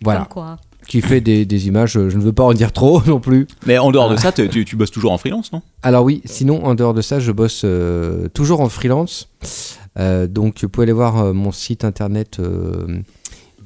[0.02, 0.58] Voilà, Comme quoi
[0.88, 1.94] qui fait des, des images.
[1.94, 3.48] Je ne veux pas en dire trop non plus.
[3.66, 5.62] Mais en dehors de ça, tu, tu- tu bosses toujours en freelance, non?
[5.84, 9.30] Alors oui, sinon, en dehors de ça, je bosse euh, toujours en freelance.
[9.98, 13.00] Euh, donc, vous pouvez aller voir euh, mon site internet euh,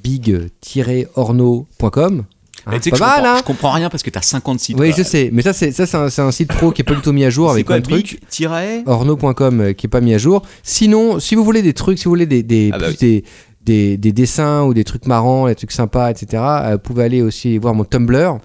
[0.02, 2.24] big-orno.com.
[2.66, 4.20] Hein, tu sais pas que je, mal, comprends, hein je comprends rien parce que t'as
[4.20, 4.76] 50 sites.
[4.78, 4.98] Oui, quoi.
[4.98, 7.00] je sais, mais ça, c'est ça, c'est un, un site pro qui est pas du
[7.00, 7.80] tout mis à jour avec quoi.
[7.80, 10.42] Big tiret Orno.com euh, qui est pas mis à jour.
[10.62, 12.96] Sinon, si vous voulez des trucs, si vous voulez des, des, Ah bah oui.
[13.00, 13.24] des,
[13.62, 17.22] des, des dessins ou des trucs marrants, des trucs sympas, etc., euh, vous pouvez aller
[17.22, 18.38] aussi voir mon Tumblr,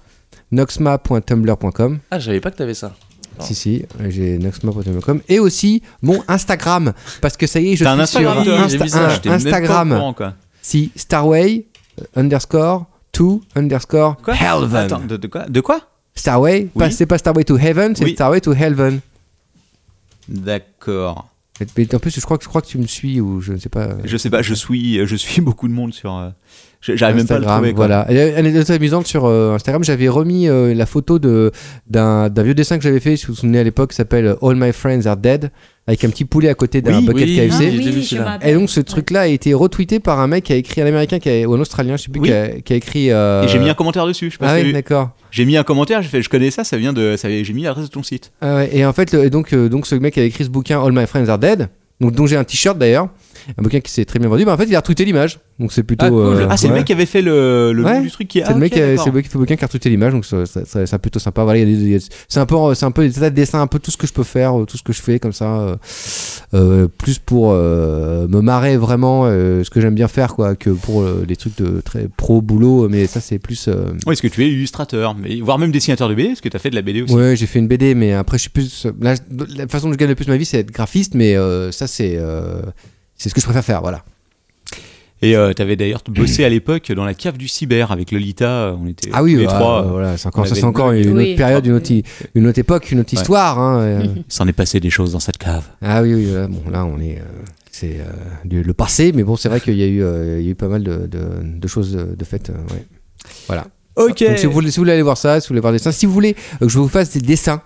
[0.52, 1.98] noxma.tumblr.com.
[2.10, 2.92] Ah, je savais pas que t'avais ça.
[3.38, 3.44] Non.
[3.44, 5.20] Si, si, j'ai noxma.tumblr.com.
[5.28, 8.66] Et aussi mon Instagram, parce que ça y est, je T'as un suis sur Instagram,
[8.66, 9.88] Insta- ça, un- Instagram.
[9.90, 10.34] courant, quoi.
[10.62, 11.66] Si, Starway
[12.00, 14.76] euh, underscore to underscore Quoi Heaven.
[14.76, 15.80] Attends, de, de quoi De quoi?
[16.14, 16.92] Starway, Oui.
[16.92, 18.14] c'est pas Starway to Heaven, c'est Oui.
[18.14, 19.00] Starway to Heaven.
[20.28, 21.28] D'accord.
[21.78, 23.58] Mais- en plus, je crois, que- je crois que tu me suis ou je ne
[23.58, 23.88] sais pas.
[24.04, 26.14] Je sais pas, je suis, je suis beaucoup de monde sur.
[26.14, 26.28] euh,
[26.82, 27.72] J'arrive même pas à le Instagram, trouver.
[27.72, 28.00] Voilà.
[28.36, 31.50] Anecdote amusante sur euh, Instagram, j'avais remis euh, la photo de
[31.88, 34.54] d'un vieux dessin que j'avais fait, si vous vous souvenez à l'époque, qui s'appelle All
[34.56, 35.50] My Friends Are Dead,
[35.86, 37.36] avec un petit poulet à côté d'un Oui, bucket oui.
[37.36, 37.56] KFC.
[37.60, 38.50] Ah oui, je m'appelle.
[38.50, 41.18] Et donc ce truc-là a été retweeté par un mec qui a écrit un américain
[41.18, 42.28] qui a- ou un australien, je sais plus, Oui.
[42.28, 43.10] qui, a, qui a écrit.
[43.10, 44.26] euh, Et j'ai mis un commentaire dessus.
[44.26, 44.72] Je sais pas Ah vu.
[44.72, 45.10] d'accord.
[45.30, 47.62] J'ai mis un commentaire, j'ai fait, je connais ça, ça vient de, ça, j'ai mis
[47.62, 48.32] l'adresse de ton site.
[48.40, 50.50] Ah ouais, et en fait, le- et donc, euh, donc ce mec a écrit ce
[50.50, 51.68] bouquin All My Friends Are Dead,
[52.00, 53.08] donc dont j'ai un t-shirt d'ailleurs,
[53.56, 54.44] un bouquin qui s'est très bien vendu.
[54.44, 56.04] Bah, en fait, il a retweeté l'image, donc c'est plutôt.
[56.04, 56.18] Ah, cool.
[56.18, 57.94] euh, ah c'est le mec qui avait fait le, le Ouais.
[57.96, 58.42] nom du truc qui est.
[58.44, 59.04] C'est le, ah, mec qui a- d'accord.
[59.04, 61.44] c'est le mec qui fait le bouquin qui a retweeté l'image, donc c'est plutôt sympa.
[61.44, 61.60] Voilà,
[62.28, 64.06] c'est un peu, c'est un peu des tas de dessins, un peu tout ce que
[64.06, 65.76] je peux faire, tout ce que je fais comme ça, euh,
[66.54, 70.70] euh, plus pour euh, me marrer vraiment, euh, ce que j'aime bien faire, quoi, que
[70.70, 72.88] pour les trucs de très pro boulot.
[72.88, 73.68] Mais ça, c'est plus.
[74.06, 76.56] Oui, est-ce que tu es illustrateur, mais voire même dessinateur de BD, parce que tu
[76.56, 77.14] as fait de la BD aussi.
[77.14, 78.86] Ouais, j'ai fait une BD, mais après, je suis plus.
[79.00, 79.16] la
[79.68, 81.34] façon dont je gagne le plus ma vie, c'est être graphiste, mais
[81.72, 82.18] ça, c'est.
[83.16, 84.04] c'est ce que je préfère faire, voilà.
[85.22, 88.48] Et tu avais d'ailleurs bossé à l'époque dans la cave du cyber avec Lolita.
[88.48, 89.84] euh, On était Ah oui, les bah, trois.
[89.84, 91.30] euh, voilà, c'est encore, ça, c'est encore une Oui.
[91.30, 91.90] autre période, une autre,
[92.34, 93.18] une autre époque, une autre Ouais.
[93.20, 93.58] histoire.
[93.58, 94.06] Hein, euh.
[94.28, 95.64] S'en est passé des choses dans cette cave.
[95.80, 97.18] Ah oui, oui, là, bon, là, on est.
[97.18, 97.22] euh,
[97.70, 98.04] c'est euh,
[98.44, 100.52] du- le passé, mais bon, c'est vrai qu'il y, a eu, euh, il y a
[100.52, 102.50] eu pas mal de, de- de choses de, de faites.
[102.50, 102.86] euh, ouais.
[103.46, 103.66] Voilà.
[103.96, 104.22] Ok.
[104.22, 105.78] Donc, si vous, voulez, si vous voulez aller voir ça, si vous voulez voir des
[105.78, 107.62] dessins, si vous voulez euh, que je vous fasse des dessins,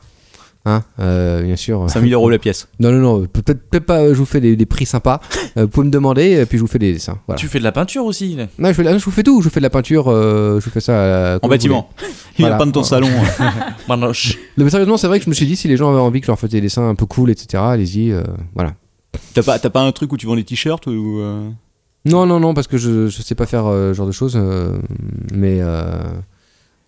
[0.64, 1.88] hein, euh, bien sûr.
[1.88, 2.68] 5000 euros la pièce.
[2.80, 5.20] Non, non, non, peut-être peut pas, euh, je vous fais des, des prix sympas.
[5.56, 7.18] Euh, vous pouvez me demander, et puis je vous fais des dessins.
[7.26, 7.36] Voilà.
[7.40, 9.48] Tu fais de la peinture aussi Non, je, fais, ah, je vous fais tout, je
[9.48, 11.90] vous fais de la peinture, euh, je vous fais ça euh, En bâtiment.
[12.38, 12.54] Il Voilà.
[12.54, 13.08] va peindre ton salon.
[13.88, 14.34] Manoche.
[14.34, 14.64] voulez.
[14.64, 16.26] Mais sérieusement, c'est vrai que je me suis dit, si les gens avaient envie que
[16.26, 18.22] je leur fasse des dessins un peu cool, etc., allez-y, euh,
[18.54, 18.74] voilà.
[19.34, 21.18] T'as pas, t'as pas un truc où tu vends des t-shirts ou.
[21.18, 21.48] euh,
[22.04, 24.34] Non, non, non, parce que je, je sais pas faire euh, ce genre de choses,
[24.36, 24.78] euh,
[25.34, 25.98] mais euh,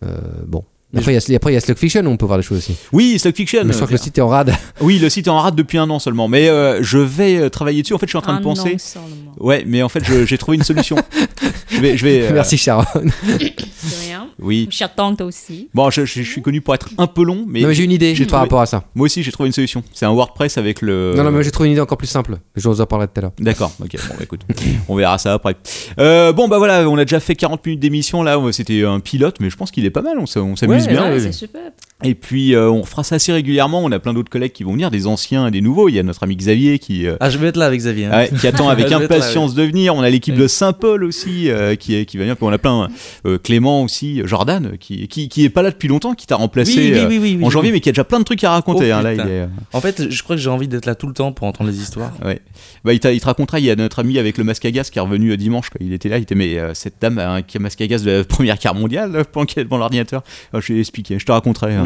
[0.04, 0.08] euh,
[0.46, 0.62] bon,
[0.94, 2.44] Après, il y a- après, il y a Slug Fiction où on peut voir des
[2.44, 2.74] choses aussi.
[2.92, 3.62] Oui, Slug Fiction.
[3.64, 4.52] Mais je crois que le site est en rade.
[4.82, 6.28] Oui, le site est en rate depuis un an seulement.
[6.28, 7.94] Mais euh, je vais euh, travailler dessus.
[7.94, 8.74] En fait, je suis en train Un de penser.
[8.74, 9.08] an seulement.
[9.38, 10.96] Ouais, mais en fait, je- j'ai trouvé une solution.
[11.70, 12.22] je vais, je vais.
[12.28, 12.84] euh, Merci Sharon.
[13.24, 14.28] De rien.
[14.40, 14.68] Oui.
[14.70, 15.68] J'attends aussi.
[15.74, 17.84] Bon, je, je- je suis connu pour être un peu long, mais non, mais j'ai
[17.84, 18.84] une idée j'ai par trouvé- rapport à ça.
[18.94, 19.82] moi aussi j'ai trouvé une solution.
[19.92, 21.14] C'est un WordPress avec le.
[21.16, 22.36] Non, non, mais j'ai trouvé une idée encore plus simple.
[22.56, 23.32] Je vous en parlerai tout à l'heure.
[23.38, 24.40] D'accord, ok, bon bah écoute,
[24.88, 25.56] on verra ça après.
[25.98, 29.36] Euh, bon bah voilà, on a déjà fait 40 minutes d'émission là, c'était un pilote,
[29.40, 31.10] mais je pense qu'il est pas mal, on s'amuse Ouais, bien.
[31.10, 31.60] Ouais, c'est super.
[32.04, 34.72] Et puis euh, on fera ça assez régulièrement, on a plein d'autres collègues qui vont
[34.72, 37.30] venir, des anciens et des nouveaux, il y a notre ami Xavier qui, euh, Ah,
[37.30, 38.06] je vais être là avec Xavier.
[38.06, 38.10] hein.
[38.12, 41.74] ouais, qui attend avec là, impatience de venir, on a l'équipe de Saint-Paul aussi euh,
[41.76, 42.88] qui, est, qui va venir, puis on a plein,
[43.26, 46.72] euh, Clément aussi, Jordan, qui, qui, qui est pas là depuis longtemps, qui t'a remplacé
[46.76, 47.52] Oui, oui, euh, oui, oui, oui, en oui.
[47.52, 48.90] janvier, mais qui a déjà plein de trucs à raconter.
[48.92, 50.94] Oh, hein, là, il est, euh, En fait, je crois que j'ai envie d'être là
[50.94, 52.12] tout le temps pour entendre les histoires.
[52.24, 52.40] Ouais.
[52.84, 54.98] Bah, il, te racontera, il y a notre ami avec le masque à gaz qui
[54.98, 55.70] est revenu dimanche.
[55.70, 55.80] Quoi.
[55.84, 58.10] Il était là, il était, mais euh, cette dame a un masque à gaz de
[58.10, 60.22] la première guerre mondiale euh, planqué devant l'ordinateur.
[60.52, 61.74] Ah, je vais expliquer, je te raconterai.
[61.74, 61.84] hein.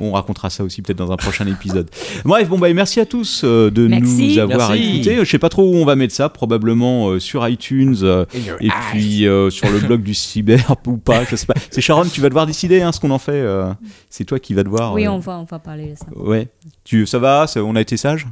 [0.00, 1.88] On racontera ça aussi peut-être dans un prochain épisode.
[2.24, 4.34] Bref, bon bah merci à tous euh, de Merci.
[4.34, 5.16] nous avoir écoutés.
[5.20, 8.24] Je sais pas trop où on va mettre ça, probablement euh, sur iTunes euh,
[8.60, 11.54] et puis euh, sur le blog du cyber ou pas, je sais pas.
[11.70, 13.32] C'est Sharon, tu vas devoir décider hein, ce qu'on en fait.
[13.32, 13.72] euh,
[14.10, 14.92] c'est toi qui vas devoir.
[14.94, 16.06] Oui, euh, on va, on va parler de ça.
[16.16, 16.48] Ouais.
[16.84, 17.46] Tu, ça va?
[17.46, 18.26] Ça- On a été sage?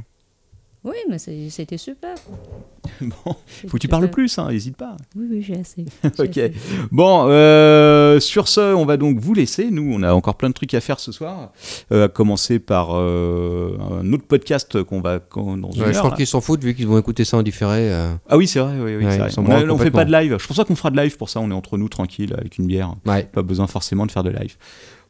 [0.85, 2.15] Oui, mais c'est- c'était super.
[3.01, 3.35] Bon,
[3.67, 4.95] faut que tu parles plus, hein, hésite pas.
[5.15, 5.85] Oui, oui, j'ai assez.
[6.19, 6.37] Ok.
[6.37, 6.53] assez.
[6.91, 9.71] Bon, euh, sur ce, on va donc vous laisser.
[9.71, 11.51] Nous, on a encore plein de trucs à faire ce soir.
[11.91, 15.97] Euh, à commencer par euh, un autre podcast qu'on va qu'on- dans une Ouais, je
[15.97, 17.91] heure, crois qu'ils s'en foutent vu qu'ils vont écouter ça en différé.
[17.91, 18.13] euh.
[18.29, 18.73] Ah oui, c'est vrai.
[18.77, 19.29] Oui, oui, Ouais, c'est vrai.
[19.37, 20.37] On, a- on fait pas de live.
[20.39, 21.39] Je pense pas qu'on fera de live pour ça.
[21.39, 22.93] On est entre nous tranquille avec une bière.
[23.05, 23.23] Ouais.
[23.23, 24.55] Pas besoin forcément de faire de live.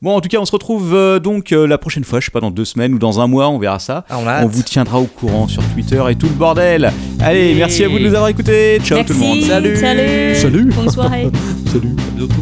[0.04, 2.20] Bon, en tout cas, on se retrouve euh, donc euh, la prochaine fois.
[2.20, 3.48] Je sais pas dans deux semaines ou dans un mois.
[3.48, 4.04] On verra ça.
[4.10, 6.92] Ah, on vous tiendra au courant sur Twitter et tout le bordel.
[7.22, 8.82] Allez, merci à vous de nous avoir écoutés.
[8.84, 9.14] Ciao Merci.
[9.14, 9.42] tout le monde.
[9.44, 9.78] Salut.
[9.78, 10.36] Salut.
[10.36, 10.66] Salut.
[10.76, 11.32] Bonne soirée.
[11.72, 11.96] Salut.
[12.18, 12.34] Bientôt.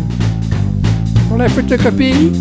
[1.31, 2.31] On a fait de copie.